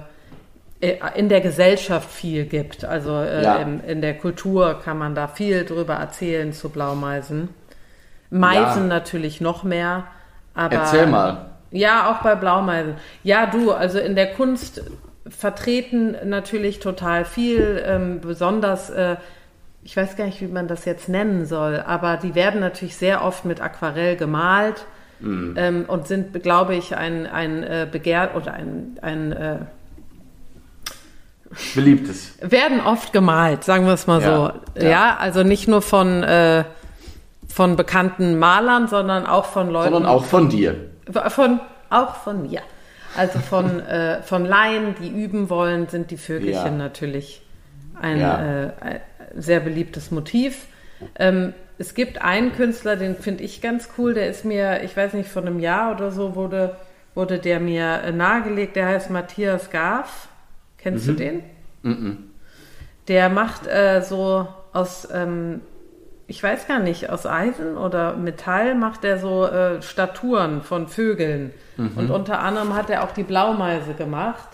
[0.81, 2.83] in der Gesellschaft viel gibt.
[2.85, 3.55] Also äh, Ja.
[3.57, 7.49] im, in der Kultur kann man da viel drüber erzählen zu Blaumeisen.
[8.29, 8.87] Meisen Ja.
[8.89, 10.03] natürlich noch mehr.
[10.53, 11.47] Aber Erzähl mal.
[11.71, 12.95] ja, auch bei Blaumeisen.
[13.23, 14.83] Ja, du, also in der Kunst
[15.27, 19.15] vertreten natürlich total viel, ähm, besonders, äh,
[19.83, 23.23] ich weiß gar nicht, wie man das jetzt nennen soll, aber die werden natürlich sehr
[23.23, 24.85] oft mit Aquarell gemalt
[25.21, 29.57] ähm, und sind, glaube ich, ein, ein äh, Begehrt oder ein, ein äh,
[31.73, 32.33] Beliebtes.
[32.41, 34.81] werden oft gemalt, sagen wir es mal Ja, so.
[34.81, 34.89] ja.
[34.89, 36.63] Ja, also nicht nur von, äh,
[37.47, 40.75] von bekannten Malern, sondern auch von Leuten, Sondern auch von dir.
[41.29, 42.61] Von, auch von mir.
[43.17, 46.71] Also von, äh, von Laien, die üben wollen, sind die Vögelchen Ja.
[46.71, 47.41] natürlich
[48.01, 48.99] ein, äh, ein
[49.37, 50.65] sehr beliebtes Motiv.
[51.17, 55.13] Ähm, es gibt einen Künstler, den finde ich ganz cool, der ist mir, ich weiß
[55.13, 56.75] nicht, vor einem Jahr oder so wurde,
[57.15, 60.27] wurde der mir äh, nahegelegt, der heißt Matthias Garf.
[60.85, 61.41] Kennst du den?
[63.07, 65.61] Der macht äh, so aus, ähm,
[66.27, 71.51] ich weiß gar nicht, aus Eisen oder Metall macht er so äh, Statuen von Vögeln.
[71.95, 74.47] Und unter anderem hat er auch die Blaumeise gemacht.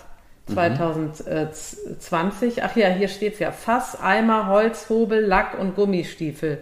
[0.48, 2.64] 2020.
[2.64, 3.52] Ach ja, hier steht's ja.
[3.52, 6.60] Fass, Eimer, Holz, Hobel, Lack und Gummistiefel.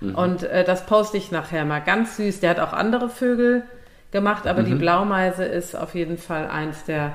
[0.00, 1.80] Und äh, das poste ich nachher mal.
[1.80, 2.38] Ganz süß.
[2.38, 3.64] Der hat auch andere Vögel
[4.12, 7.14] gemacht, aber die Blaumeise ist auf jeden Fall eins der,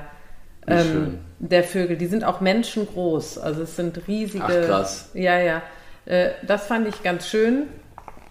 [0.66, 1.96] ähm, der Vögel.
[1.96, 3.38] Die sind auch menschengroß.
[3.38, 4.44] Also es sind riesige.
[4.44, 5.10] Ach, krass.
[5.14, 5.62] Ja, ja.
[6.06, 7.64] Äh, das fand ich ganz schön.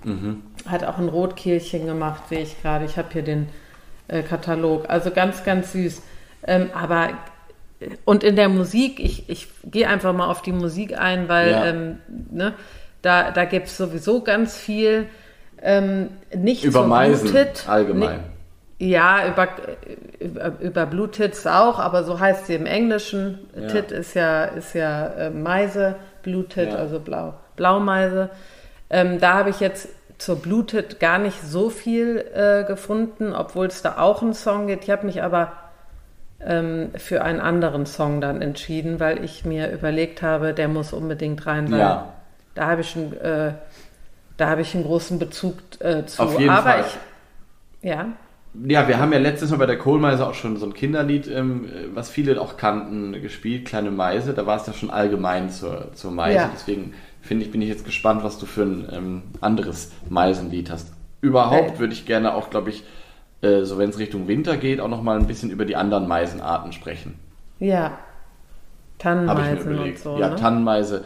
[0.04, 0.44] Mhm.
[0.68, 2.86] Hat auch ein Rotkehlchen gemacht, sehe ich gerade.
[2.86, 3.48] Ich habe hier den
[4.08, 4.90] äh, Katalog.
[4.90, 6.02] Also ganz, ganz süß.
[6.46, 7.10] Ähm, aber
[7.80, 11.52] äh, und in der Musik, ich, ich gehe einfach mal auf die Musik ein, weil
[11.52, 11.66] Ja.
[11.66, 11.98] ähm,
[12.32, 12.54] ne,
[13.02, 15.08] da, da gibt es sowieso ganz viel.
[15.62, 17.36] Ähm, nicht Über so Meisen
[17.68, 18.20] allgemein.
[18.80, 19.48] Ja, über,
[20.20, 23.40] über, über Blue Tits auch, aber so heißt sie im Englischen.
[23.56, 23.68] Ja.
[23.68, 26.76] Tit ist ja, ist ja äh, Meise, Blue Tit, Ja.
[26.80, 28.30] also Blau, Blaumeise.
[28.90, 33.68] Ähm, da habe ich jetzt zur Blue Tit gar nicht so viel äh, gefunden, obwohl
[33.68, 34.84] es da auch einen Song gibt.
[34.86, 35.54] Ich habe mich aber
[36.42, 41.46] ähm, für einen anderen Song dann entschieden, weil ich mir überlegt habe, der muss unbedingt
[41.46, 42.14] rein, weil Ja.
[42.56, 43.54] da habe ich einen, äh,
[44.38, 46.22] da habe ich einen großen Bezug äh, zu.
[46.24, 46.86] Auf jeden aber Fall.
[47.82, 48.08] ich, ja,
[48.68, 51.68] Ja, wir haben ja letztens mal bei der Kohlmeise auch schon so ein Kinderlied, ähm,
[51.94, 54.34] was viele auch kannten, gespielt, Kleine Meise.
[54.34, 56.38] Da war es ja schon allgemein zur, zur Meise.
[56.38, 56.52] Ja.
[56.54, 60.94] Deswegen finde ich, bin ich jetzt gespannt, was du für ein ähm, anderes Meisenlied hast.
[61.22, 61.80] Überhaupt Äh.
[61.80, 62.84] würde ich gerne auch, glaube ich,
[63.42, 66.08] äh, so wenn es Richtung Winter geht, auch noch mal ein bisschen über die anderen
[66.08, 67.16] Meisenarten sprechen.
[67.60, 67.98] ja,
[69.00, 70.00] Tannenmeisen mir und überlegt.
[70.00, 70.18] so.
[70.18, 70.36] ja, ne?
[70.36, 71.04] Tannenmeise,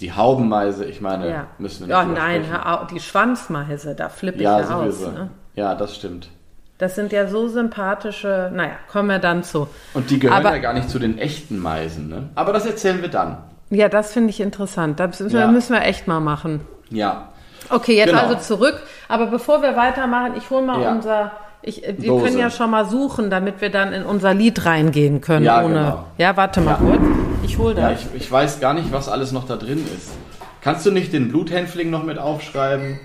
[0.00, 1.46] die Haubenmeise, ich meine, ja.
[1.58, 2.42] müssen wir nicht ja, nein,
[2.90, 5.00] die Schwanzmeise, da flippe ich Ja, ja, aus.
[5.00, 5.30] Ne?
[5.54, 6.30] Ja, das stimmt.
[6.78, 9.66] Das sind ja so sympathische, naja, kommen wir dann zu.
[9.94, 12.28] Und die gehören Aber- ja gar nicht zu den echten Meisen, ne?
[12.36, 13.38] Aber das erzählen wir dann.
[13.70, 15.00] Ja, das finde ich interessant.
[15.00, 15.46] Das müssen, Ja.
[15.46, 16.60] wir, müssen wir echt mal machen.
[16.90, 17.28] Ja.
[17.68, 18.22] Okay, jetzt Genau.
[18.22, 18.80] also zurück.
[19.08, 20.92] Aber bevor wir weitermachen, ich hole mal Ja.
[20.92, 21.32] unser.
[21.60, 22.24] Ich, wir Dose.
[22.26, 25.44] können ja schon mal suchen, damit wir dann in unser Lied reingehen können.
[25.44, 25.74] Ja, ohne.
[25.74, 26.04] genau.
[26.16, 26.76] Ja, warte mal Ja.
[26.76, 27.00] kurz.
[27.42, 28.02] Ich hole Ja, das.
[28.14, 30.12] ich, ich weiß gar nicht, was alles noch da drin ist.
[30.60, 33.00] Kannst du nicht den Bluthänfling noch mit aufschreiben?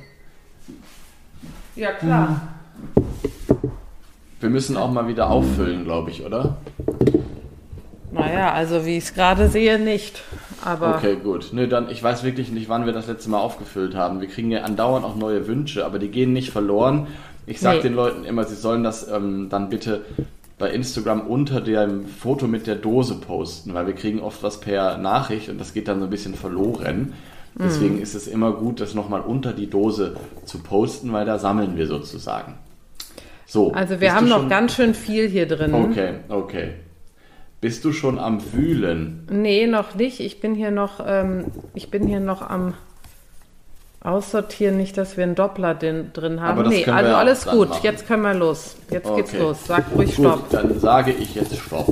[1.75, 2.41] Ja, klar.
[4.39, 6.57] Wir müssen auch mal wieder auffüllen, glaube ich, oder?
[8.11, 10.21] Naja, also wie ich es gerade sehe, nicht.
[10.63, 11.49] Aber Okay, gut.
[11.51, 14.21] Nö, dann, ich weiß wirklich nicht, wann wir das letzte Mal aufgefüllt haben.
[14.21, 17.07] Wir kriegen ja andauernd auch neue Wünsche, aber die gehen nicht verloren.
[17.47, 17.83] Ich sage Nee.
[17.83, 20.01] den Leuten immer, sie sollen das ähm, dann bitte
[20.59, 24.97] bei Instagram unter dem Foto mit der Dose posten, weil wir kriegen oft was per
[24.97, 27.13] Nachricht und das geht dann so ein bisschen verloren.
[27.55, 30.15] Deswegen ist es immer gut, das nochmal unter die Dose
[30.45, 32.55] zu posten, weil da sammeln wir sozusagen.
[33.45, 33.71] So.
[33.73, 35.73] also wir haben noch ganz schön viel hier drin.
[35.73, 36.71] Okay, okay.
[37.61, 39.27] Bist du schon am Wühlen?
[39.31, 40.19] Nee, noch nicht.
[40.19, 42.73] Ich bin hier noch, ähm, ich bin hier noch am,
[44.03, 46.59] Aussortieren, nicht, dass wir einen Doppler den, drin haben.
[46.59, 47.69] Aber das nee, also alles gut.
[47.69, 47.79] machen.
[47.83, 48.75] Jetzt können wir los.
[48.89, 49.41] Jetzt geht's Okay.
[49.41, 49.65] los.
[49.65, 50.49] Sag ruhig Gut, Stopp.
[50.49, 51.87] dann sage ich jetzt Stopp.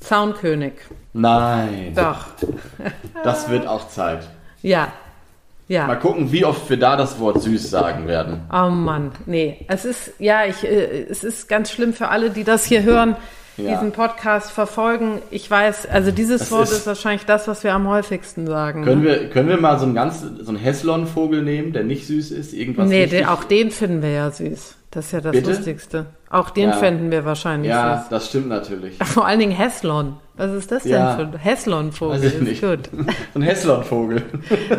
[0.00, 0.74] Zaunkönig.
[1.14, 2.26] Nein, Doch.
[3.24, 4.28] das wird auch Zeit.
[4.60, 4.92] Ja.
[5.80, 5.94] Mal Ja.
[5.96, 8.40] gucken, wie oft wir da das Wort süß sagen werden.
[8.52, 9.12] Oh Mann.
[9.26, 9.64] Nee.
[9.68, 13.16] Es ist, ja, ich, äh, es ist ganz schlimm für alle, die das hier hören,
[13.58, 13.72] Ja.
[13.74, 15.20] diesen Podcast verfolgen.
[15.30, 18.84] Ich weiß, also dieses Das Wort ist- ist, wahrscheinlich das, was wir am häufigsten sagen.
[18.84, 22.30] Können wir, können wir mal so einen ganz, so einen Heslon-Vogel nehmen, der nicht süß
[22.30, 22.54] ist?
[22.54, 24.76] Irgendwas nee, den, auch den finden wir ja süß.
[24.90, 25.50] Das ist ja das Bitte?
[25.50, 26.06] Lustigste.
[26.30, 26.76] Auch den Ja.
[26.76, 28.08] fänden wir wahrscheinlich Ja, süß.
[28.10, 28.96] das stimmt natürlich.
[29.02, 30.16] Vor allen Dingen Heslon.
[30.36, 31.14] Was ist das denn Ja.
[31.16, 32.16] für ein Heslon-Vogel?
[32.22, 32.62] Weiß ich nicht.
[32.62, 32.90] Gut.
[32.92, 33.04] So
[33.38, 34.22] ein Heslon-Vogel.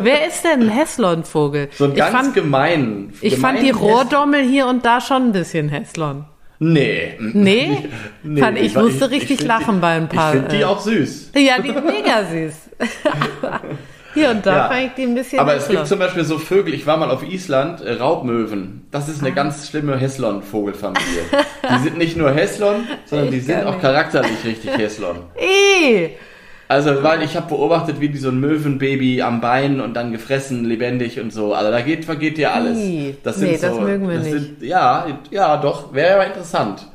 [0.02, 1.68] Wer ist denn ein Heslon-Vogel?
[1.76, 3.12] So ein ich ganz fand, gemein.
[3.20, 6.24] ich fand die Rohrdommel hier und da schon ein bisschen Heslon.
[6.58, 7.14] Nee.
[7.18, 7.88] Nee?
[8.22, 10.34] Nee, Fand, ich, weil musste richtig find lachen die, bei ein paar.
[10.34, 11.32] Ich finde die äh, auch süß.
[11.36, 12.54] Ja, die sind mega süß.
[14.14, 14.68] hier und da Ja.
[14.68, 17.10] fand ich die ein bisschen Aber es gibt zum Beispiel so Vögel, ich war mal
[17.10, 18.86] auf Island, äh, Raubmöwen.
[18.90, 19.34] Das ist eine Ah.
[19.34, 21.22] ganz schlimme Heslon-Vogelfamilie.
[21.70, 25.16] die sind nicht nur Heslon, sondern die Ich sind gar auch charakterlich richtig Heslon.
[25.36, 26.10] Ih,
[26.66, 30.64] Also, weil ich habe beobachtet, wie die so ein Möwenbaby am Bein und dann gefressen,
[30.64, 31.52] lebendig und so.
[31.54, 32.78] Also da geht, vergeht dir alles.
[33.22, 34.32] Das Nee, sind so, das mögen wir das nicht.
[34.38, 36.86] Sind, ja, ja, doch, wäre aber interessant.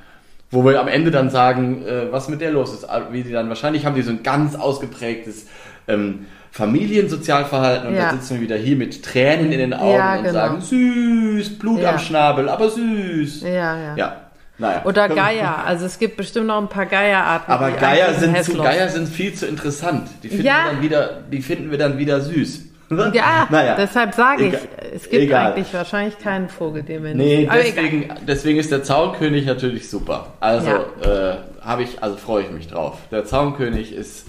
[0.51, 2.87] Wo wir am Ende dann sagen, äh, was mit der los ist.
[3.11, 5.45] Wie die dann, wahrscheinlich haben die so ein ganz ausgeprägtes
[5.87, 8.09] ähm, Familiensozialverhalten und Ja.
[8.09, 10.33] dann sitzen wir wieder hier mit Tränen in den Augen Ja, und genau.
[10.33, 11.91] sagen, süß, Blut Ja.
[11.91, 13.43] am Schnabel, aber süß.
[13.43, 13.95] Ja, ja.
[13.95, 14.15] Ja,
[14.59, 14.81] naja.
[14.85, 15.63] Oder Geier.
[15.65, 17.51] Also es gibt bestimmt noch ein paar Geierarten.
[17.51, 20.09] aber Geier sind, zu, Geier sind viel zu interessant.
[20.21, 20.65] Die finden, Ja.
[20.65, 22.65] wir, dann wieder, die finden wir dann wieder süß.
[23.13, 23.75] Ja, naja.
[23.75, 24.55] deshalb sage ich,
[24.95, 25.53] es gibt Egal.
[25.53, 27.51] eigentlich wahrscheinlich keinen Vogel, den wir Nee, nicht.
[27.51, 27.61] Egal.
[27.63, 30.33] deswegen, deswegen ist der Zaunkönig natürlich super.
[30.39, 32.97] Also äh, habe ich, also freue ich mich drauf.
[33.11, 34.25] Der Zaunkönig ist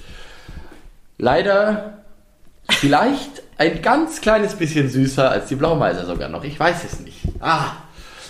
[1.18, 1.95] leider
[2.70, 6.45] vielleicht ein ganz kleines bisschen süßer als die Blaumeise sogar noch.
[6.45, 7.20] Ich weiß es nicht.
[7.41, 7.72] Ah,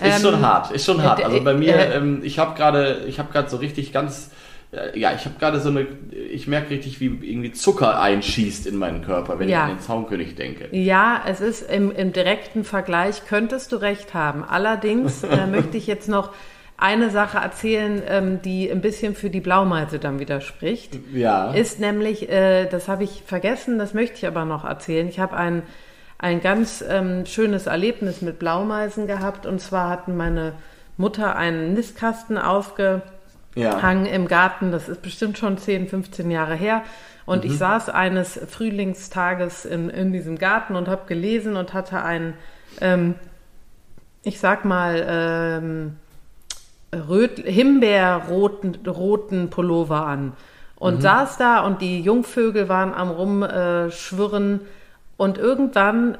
[0.03, 1.25] ist Ähm, schon hart, ist schon hart.
[1.25, 4.31] Also bei mir, äh, ähm, ich habe gerade, ich habe gerade so richtig ganz,
[4.73, 5.87] äh, ja, ich habe gerade so eine,
[6.33, 9.59] ich merke richtig, wie irgendwie Zucker einschießt in meinen Körper, wenn Ja.
[9.59, 10.69] ich an den Zaunkönig denke.
[10.73, 14.45] Ja, es ist im, im direkten Vergleich, könntest du recht haben.
[14.45, 16.31] Allerdings äh, möchte ich jetzt noch
[16.83, 20.99] eine Sache erzählen, ähm, die ein bisschen für die Blaumeise dann widerspricht.
[21.13, 21.53] Ja.
[21.53, 25.07] Ist nämlich, äh, das habe ich vergessen, das möchte ich aber noch erzählen.
[25.07, 25.63] Ich habe ein,
[26.21, 29.47] ein ganz ähm, schönes Erlebnis mit Blaumeisen gehabt.
[29.47, 30.53] Und zwar hatten meine
[30.97, 33.03] Mutter einen Nistkasten aufge
[33.55, 33.79] Ja.
[33.91, 34.71] Im Garten.
[34.71, 36.83] Das ist bestimmt schon 10, 15 Jahre her.
[37.27, 37.51] Und Mhm.
[37.51, 42.35] ich saß eines Frühlingstages in, in diesem Garten und habe gelesen und hatte einen,
[42.81, 43.15] ähm,
[44.23, 45.97] ich sag mal, ähm,
[46.95, 50.35] röt, himbeerroten roten Pullover an.
[50.77, 51.01] Und Mhm.
[51.01, 54.61] saß da und die Jungvögel waren am rumschwirren.
[54.61, 54.80] Äh.
[55.21, 56.17] Und irgendwann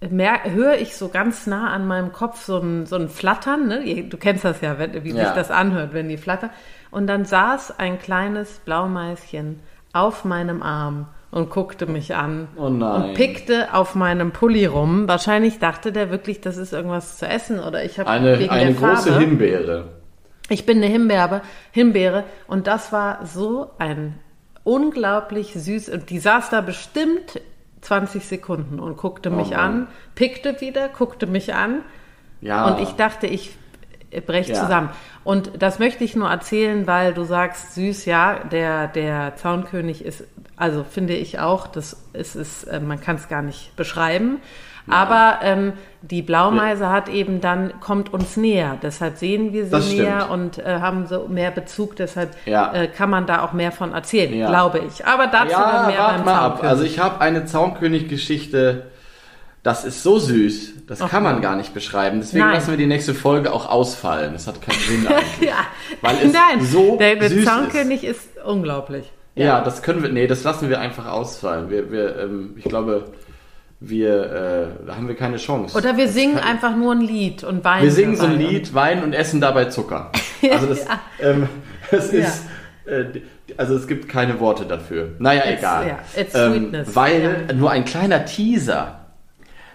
[0.00, 3.68] höre ich so ganz nah an meinem Kopf so ein, so ein Flattern.
[3.68, 4.02] Ne?
[4.02, 5.26] Du kennst das ja, wenn, wie Ja.
[5.26, 6.50] sich das anhört, wenn die flattern.
[6.90, 9.60] Und dann saß ein kleines Blaumeischen
[9.92, 15.06] auf meinem Arm und guckte mich an Oh und pickte auf meinem Pulli rum.
[15.06, 18.72] Wahrscheinlich dachte der wirklich, das ist irgendwas zu essen oder ich habe Eine, wegen eine
[18.72, 19.24] der große Farbe.
[19.24, 19.84] Himbeere.
[20.48, 24.18] Ich bin eine Himbeere, Himbeere und das war so ein
[24.64, 27.40] unglaublich süß und die saß da bestimmt
[27.86, 29.58] 20 Sekunden und guckte mich Mann.
[29.60, 31.80] an, pickte wieder, guckte mich an
[32.40, 32.66] Ja.
[32.66, 33.56] und ich dachte, ich
[34.26, 34.60] breche Ja.
[34.62, 34.90] zusammen.
[35.24, 40.24] Und das möchte ich nur erzählen, weil du sagst, süß, ja, der, der Zaunkönig ist,
[40.56, 44.38] also finde ich auch, das ist, ist äh, man kann es gar nicht beschreiben.
[44.88, 45.72] Aber ähm,
[46.02, 48.78] die Blaumeise hat eben dann, kommt uns näher.
[48.82, 50.02] Deshalb sehen wir sie Das stimmt.
[50.02, 51.96] näher und äh, haben so mehr Bezug.
[51.96, 52.72] Deshalb Ja.
[52.72, 54.48] äh, kann man da auch mehr von erzählen, Ja.
[54.48, 55.04] glaube ich.
[55.04, 56.62] Aber dazu dann ja, mehr beim mal ab.
[56.62, 58.86] Also ich habe eine Zaunkönig-Geschichte,
[59.62, 62.20] das ist so süß, das kann man gar nicht beschreiben.
[62.20, 62.54] Deswegen Nein.
[62.54, 64.32] lassen wir die nächste Folge auch ausfallen.
[64.34, 65.48] Das hat keinen Sinn eigentlich.
[65.48, 65.56] ja.
[66.02, 68.20] Weil es Nein, so der, der süß Zaunkönig ist.
[68.44, 69.10] unglaublich.
[69.34, 69.60] Ja.
[69.60, 71.68] das können wir, nee, das lassen wir einfach ausfallen.
[71.68, 73.06] Wir, wir, ähm, ich glaube,
[73.80, 75.76] wir, äh, da haben wir keine Chance.
[75.76, 77.82] Oder wir singen kann- einfach nur ein Lied und weinen.
[77.84, 78.38] Wir singen so ein.
[78.38, 80.10] Lied, weinen und essen dabei Zucker.
[80.50, 80.86] Also das,
[81.20, 81.48] ähm,
[81.90, 82.18] das Ja.
[82.20, 82.44] ist,
[82.86, 83.20] äh,
[83.56, 85.12] also es gibt keine Worte dafür.
[85.18, 85.86] Naja, It's- egal.
[85.88, 86.94] ja, it's ähm, sweetness.
[86.96, 87.54] weil, Ja.
[87.54, 89.06] nur ein kleiner Teaser,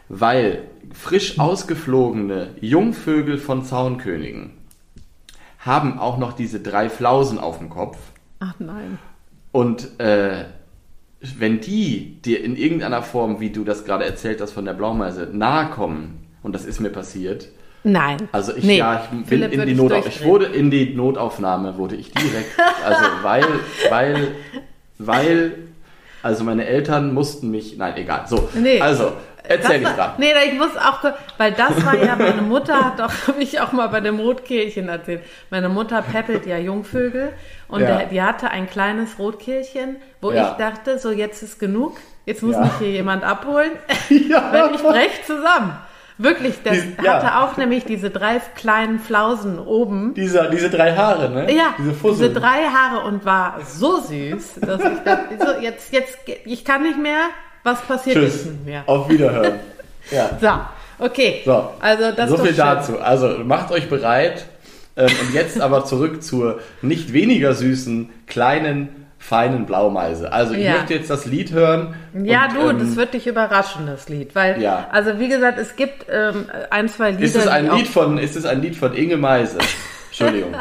[0.10, 4.52] weil frisch ausgeflogene Jungvögel von Zaunkönigen
[5.60, 7.98] haben auch noch diese drei Flausen auf dem Kopf.
[8.40, 8.98] Ach nein.
[9.52, 10.46] Und äh,
[11.38, 15.30] wenn die dir in irgendeiner Form, wie du das gerade erzählt hast von der Blaumeise,
[15.32, 17.48] nahe kommen, und das ist mir passiert,
[17.84, 18.18] Nein.
[18.32, 18.78] also ich, Nee.
[18.78, 20.08] ja, ich bin in die Notaufnahme.
[20.08, 23.46] Ich wurde in die Notaufnahme, wurde ich direkt, also weil,
[23.90, 24.28] weil,
[24.98, 25.52] weil,
[26.24, 28.26] Also meine Eltern mussten mich, nein, egal.
[28.28, 28.80] So, Nee.
[28.80, 29.14] also
[29.52, 30.14] erzähl dich dran.
[30.18, 31.00] Nee, ich muss auch,
[31.38, 34.90] weil das war ja, meine Mutter hat doch, habe ich auch mal bei dem Rotkehlchen
[34.90, 35.24] erzählt.
[35.50, 37.34] Meine Mutter peppelt ja Jungvögel
[37.68, 37.98] und Ja.
[37.98, 40.52] der, die hatte ein kleines Rotkehlchen, wo Ja.
[40.52, 42.62] ich dachte, so jetzt ist genug, jetzt muss Ja.
[42.64, 43.72] mich hier jemand abholen,
[44.10, 44.50] Ja.
[44.52, 45.78] wenn ich brech zusammen.
[46.18, 47.16] Wirklich, das Die- ja.
[47.16, 50.14] hatte auch nämlich diese drei kleinen Flausen oben.
[50.14, 51.52] Diese, diese drei Haare, ne?
[51.52, 56.20] Ja, Diese diese, drei Haare und war so süß, dass ich dachte, so, jetzt, jetzt,
[56.46, 57.22] ich kann nicht mehr,
[57.64, 58.46] was passiert Tschüss.
[58.46, 58.84] nicht mehr.
[58.86, 59.60] Auf Wiederhören.
[60.10, 60.32] Ja.
[60.42, 61.42] So, okay.
[61.46, 63.00] So, also das so viel dazu.
[63.00, 64.46] Also macht euch bereit.
[64.98, 70.34] Ähm, und jetzt aber zurück zur nicht weniger süßen, kleinen, feinen Blaumeise.
[70.34, 70.72] Also ich Ja.
[70.74, 71.94] möchte jetzt das Lied hören.
[72.24, 74.34] Ja, und, du, ähm, das wird dich überraschen, das Lied.
[74.36, 74.88] Weil, Ja.
[74.92, 77.24] also wie gesagt, es gibt ähm, ein, zwei Lieder.
[77.24, 79.60] Ist es ein Lied von, ist es ein Lied von Inge Meise?
[80.10, 80.54] Entschuldigung.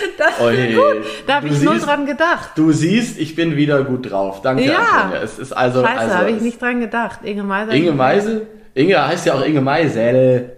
[0.18, 0.74] Das ist hey.
[0.74, 1.04] gut.
[1.26, 2.50] Da habe ich null siehst- dran gedacht.
[2.54, 4.42] Du siehst, ich bin wieder gut drauf.
[4.42, 4.78] Danke, Ja.
[4.78, 5.22] Antonia.
[5.22, 7.20] Es ist also, Scheiße, also habe ich nicht dran gedacht.
[7.24, 7.72] Inge Meiser.
[7.72, 8.46] Inge Meise?
[8.74, 10.52] Inge heißt ja auch Inge Meisel.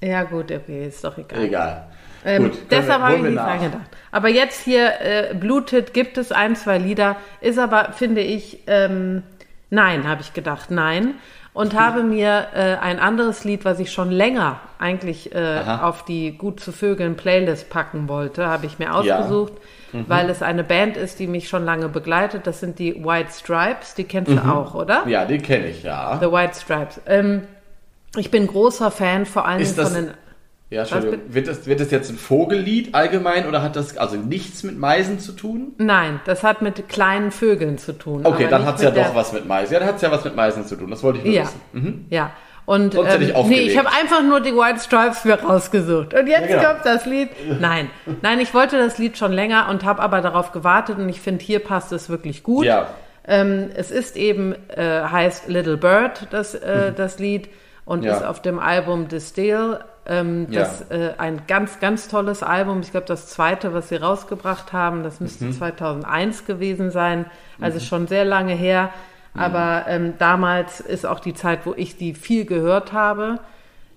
[0.00, 1.42] Ja, gut, okay, ist doch egal.
[1.44, 1.84] Egal.
[2.24, 3.86] Ähm, Gut, deshalb habe ich nicht dran gedacht.
[4.10, 9.22] Aber jetzt hier, äh, Blutet, gibt es ein, zwei Lieder, ist aber, finde ich, ähm,
[9.70, 11.14] nein, habe ich gedacht, nein.
[11.54, 16.36] Und habe mir äh, ein anderes Lied, was ich schon länger eigentlich äh, auf die
[16.38, 19.54] Gut zu Vögeln Playlist packen wollte, habe ich mir ausgesucht,
[19.90, 20.04] Mhm.
[20.06, 22.46] weil es eine Band ist, die mich schon lange begleitet.
[22.46, 25.04] Das sind die White Stripes, die kennst du auch, oder?
[25.06, 25.10] Mhm.
[25.10, 26.18] Ja, den kenne ich, ja.
[26.20, 27.00] The White Stripes.
[27.06, 27.44] Ähm,
[28.14, 30.14] ich bin großer Fan vor allen Ist das- von den
[30.70, 31.20] Ja, Entschuldigung.
[31.28, 35.18] Wird das, wird das jetzt ein Vogellied allgemein oder hat das also nichts mit Meisen
[35.18, 35.72] zu tun?
[35.78, 38.26] Nein, das hat mit kleinen Vögeln zu tun.
[38.26, 39.72] Okay, dann hat es ja doch was mit Meisen.
[39.72, 40.90] Ja, dann hat es ja was mit Meisen zu tun.
[40.90, 41.60] Das wollte ich nur Ja, wissen.
[41.72, 42.06] Mhm.
[42.10, 42.30] ja.
[42.66, 43.70] Und Sonst hätte ich nee, aufgelegt.
[43.70, 46.12] ich habe einfach nur die White Stripes mir rausgesucht.
[46.12, 46.68] Und jetzt Ja, genau.
[46.74, 47.30] kommt das Lied.
[47.60, 47.88] Nein,
[48.20, 51.42] nein, ich wollte das Lied schon länger und habe aber darauf gewartet und ich finde,
[51.42, 52.66] hier passt es wirklich gut.
[52.66, 52.88] Ja.
[53.26, 57.48] Ähm, es ist eben, äh, heißt Little Bird, das, äh, das Lied,
[57.86, 58.06] und Mhm.
[58.06, 58.16] Ja.
[58.18, 59.78] ist auf dem Album Distill.
[60.08, 62.80] Ähm, das äh, ein ganz, ganz tolles Album.
[62.80, 65.52] Ich glaube, das zweite, was sie rausgebracht haben, das müsste Mhm.
[65.52, 67.26] 2001 gewesen sein.
[67.60, 68.90] Also schon sehr lange her.
[69.34, 69.40] Mhm.
[69.40, 73.38] Aber ähm, damals ist auch die Zeit, wo ich die viel gehört habe.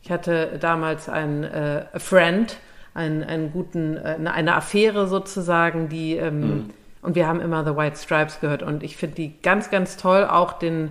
[0.04, 2.58] Ich hatte damals einen äh, a Friend,
[2.94, 6.70] einen, einen guten, äh, eine- eine Affäre sozusagen, die ähm, Mhm.
[7.04, 10.26] und wir haben immer The White Stripes gehört und ich finde die ganz, ganz toll.
[10.30, 10.90] Auch den,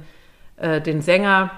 [0.57, 1.51] äh, den Sänger,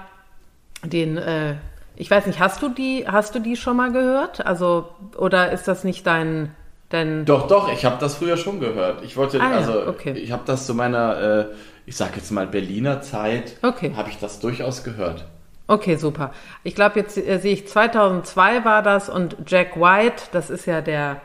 [0.83, 1.53] den, äh,
[1.95, 4.45] ich weiß nicht, hast du die, hast du die schon mal gehört?
[4.45, 6.53] Also, oder ist das nicht dein,
[6.89, 9.03] dein, Doch, doch, ich habe das früher schon gehört.
[9.03, 10.11] Ich wollte, Ah ja, also, okay.
[10.13, 11.45] ich habe das zu meiner, äh,
[11.85, 13.93] ich sag jetzt mal Berliner Zeit, Okay.
[13.95, 15.25] habe ich das durchaus gehört.
[15.67, 16.31] Okay, super.
[16.63, 20.81] Ich glaube, jetzt äh, sehe ich 2002 war das und Jack White, das ist ja
[20.81, 21.21] der,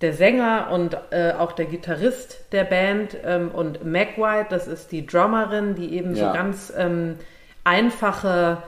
[0.00, 4.92] der Sänger und äh, auch der Gitarrist der Band ähm, und Meg White, das ist
[4.92, 6.28] die Drummerin, die eben Ja.
[6.28, 7.16] so ganz ähm,
[7.64, 8.58] einfache,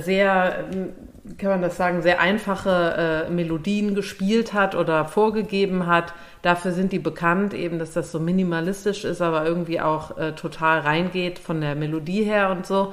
[0.00, 0.90] sehr, ähm,
[1.38, 6.12] kann man das sagen, sehr einfache äh, Melodien gespielt hat oder vorgegeben hat.
[6.42, 10.80] Dafür sind die bekannt, eben, dass das so minimalistisch ist, aber irgendwie auch äh, total
[10.80, 12.92] reingeht von der Melodie her und so.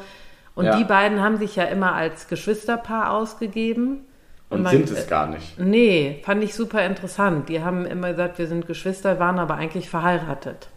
[0.56, 0.78] Und Ja.
[0.78, 4.06] die beiden haben sich ja immer als Geschwisterpaar ausgegeben.
[4.50, 5.58] Und man- sind es gar nicht.
[5.60, 7.48] Nee, fand ich super interessant.
[7.48, 10.68] Die haben immer gesagt, wir sind Geschwister, waren aber eigentlich verheiratet.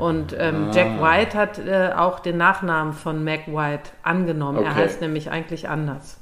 [0.00, 4.58] Und ähm, Jack White hat äh, auch den Nachnamen von Meg White angenommen.
[4.64, 4.80] Er Okay.
[4.80, 6.18] heißt nämlich eigentlich anders.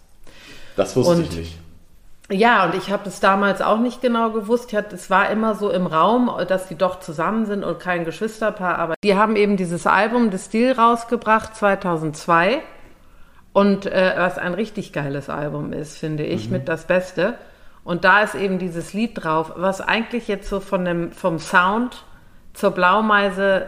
[0.76, 1.58] Das wusste Und- ich nicht.
[2.30, 4.74] Ja, und ich habe es damals auch nicht genau gewusst.
[4.74, 8.78] Hatte, es war immer so im Raum, dass die doch zusammen sind und kein Geschwisterpaar.
[8.78, 12.60] Aber die haben eben dieses Album The Steel rausgebracht 2002.
[13.54, 17.34] Und äh, was ein richtig geiles Album ist, finde ich, mit das Beste.
[17.82, 22.04] Und da ist eben dieses Lied drauf, was eigentlich jetzt so von dem, vom Sound
[22.58, 23.66] zur Blaumeise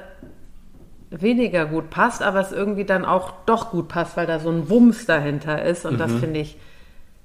[1.10, 4.68] weniger gut passt, aber es irgendwie dann auch doch gut passt, weil da so ein
[4.68, 5.86] Wumms dahinter ist.
[5.86, 6.56] Und das finde ich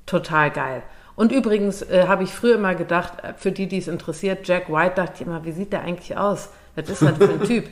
[0.05, 0.83] total geil.
[1.15, 4.69] Und übrigens äh, habe ich früher immer gedacht, äh, für die, die es interessiert, Jack
[4.69, 6.49] White, dachte ich immer, wie sieht der eigentlich aus?
[6.75, 7.65] Was ist das für ein Typ?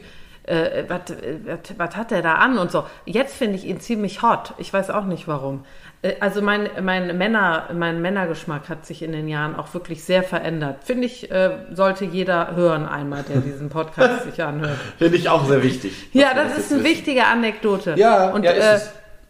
[0.44, 2.86] Äh, was, äh, was, was hat der da an und so?
[3.06, 4.54] Jetzt finde ich ihn ziemlich hot.
[4.58, 5.66] Ich weiß auch nicht warum.
[6.04, 10.22] Äh, also mein, mein, Männer, mein Männergeschmack hat sich in den Jahren auch wirklich sehr
[10.22, 10.84] verändert.
[10.84, 14.78] Finde ich, äh, sollte jeder hören einmal, der diesen Podcast sich anhört.
[14.98, 16.10] Finde ich auch sehr wichtig.
[16.14, 16.92] Ja, wir das ist eine wissen.
[16.92, 17.96] wichtige Anekdote.
[17.98, 18.80] Ja, und, ja, äh,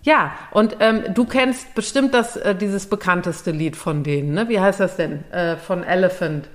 [0.01, 4.49] ja, und ähm, du kennst bestimmt das, äh, dieses bekannteste Lied von denen, ne?
[4.49, 5.24] Wie heißt das denn?
[5.32, 6.49] Äh, von Elephant.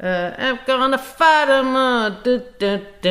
[0.00, 2.16] Äh, I'm gonna fight 'em all.
[2.22, 3.08] Du, du, du.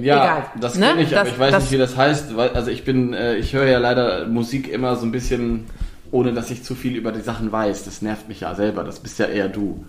[0.00, 0.86] Ja, Egal, das ne?
[0.88, 2.36] kenne ich, aber Das- ich weiß das- nicht, wie das heißt.
[2.36, 5.66] Weil, also ich bin, äh, ich höre ja leider Musik immer so ein bisschen,
[6.12, 7.84] ohne dass ich zu viel über die Sachen weiß.
[7.84, 8.84] Das nervt mich ja selber.
[8.84, 9.84] Das bist ja eher du.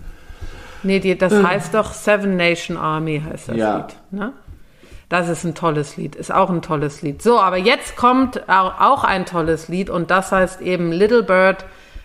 [0.82, 3.76] Nee, die, das heißt doch Seven Nation Army heißt das Ja.
[3.78, 3.96] Lied.
[4.10, 4.32] Ne?
[5.08, 7.22] Das ist ein tolles Lied, ist auch ein tolles Lied.
[7.22, 11.64] So, aber jetzt kommt auch ein tolles Lied und das heißt eben Little Bird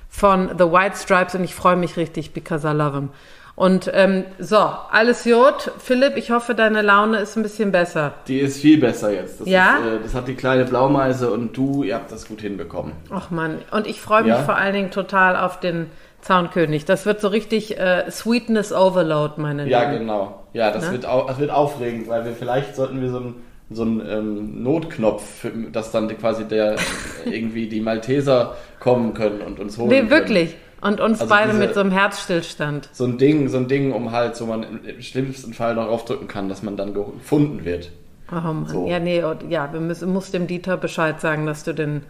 [0.10, 3.10] von The White Stripes und ich freue mich richtig, because I love him.
[3.56, 5.72] Und ähm, so, alles Jod.
[5.78, 8.14] Philipp, ich hoffe, deine Laune ist ein bisschen besser.
[8.28, 9.42] Die ist viel besser jetzt.
[9.42, 9.78] Das ja?
[9.78, 12.94] Ist, äh, das hat die kleine Blaumeise und du, ihr habt das gut hinbekommen.
[13.12, 14.44] Ach man, und ich freue mich ja?
[14.44, 15.88] vor allen Dingen total auf den
[16.22, 16.86] Zaunkönig.
[16.86, 20.00] Das wird so richtig äh, Sweetness Overload, meine Ja, Lieben.
[20.00, 20.44] genau.
[20.54, 20.94] Ja, das, ne?
[20.94, 23.36] wird, das wird aufregend, weil wir vielleicht sollten wir so ein
[23.74, 26.76] so ein ähm, Notknopf, dass dann quasi der
[27.26, 29.90] irgendwie die Malteser kommen können und uns holen.
[29.90, 30.50] Nee, wirklich.
[30.52, 30.71] Können.
[30.82, 32.90] Und uns also beide diese, mit so einem Herzstillstand.
[32.92, 36.28] So ein Ding, so ein Ding, um halt, so man im schlimmsten Fall noch aufdrücken
[36.28, 37.92] kann, dass man dann gefunden wird.
[38.32, 38.68] Oh Mann.
[38.68, 38.88] So.
[38.88, 42.04] Ja, nee, ja, wir müssen, musst dem Dieter Bescheid sagen, dass du den,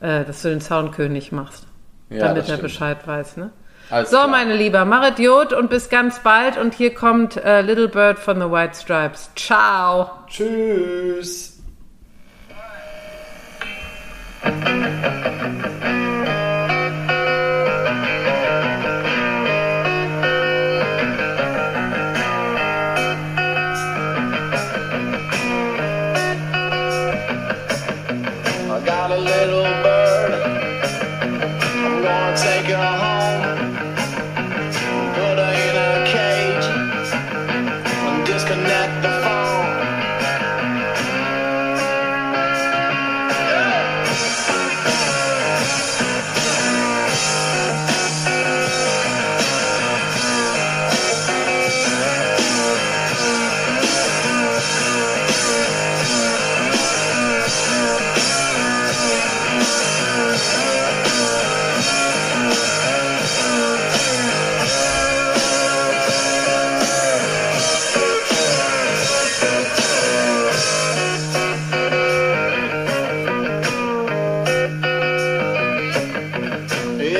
[0.00, 1.66] äh, dass du den Zaunkönig machst.
[2.10, 3.50] Ja, damit er Bescheid weiß, ne?
[3.90, 4.28] Alles so, klar.
[4.28, 6.56] meine Lieber, mach Idiot und bis ganz bald.
[6.58, 9.30] Und hier kommt äh, Little Bird von The White Stripes.
[9.34, 10.10] Ciao.
[10.26, 11.60] Tschüss.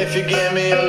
[0.05, 0.84] This is how it goes.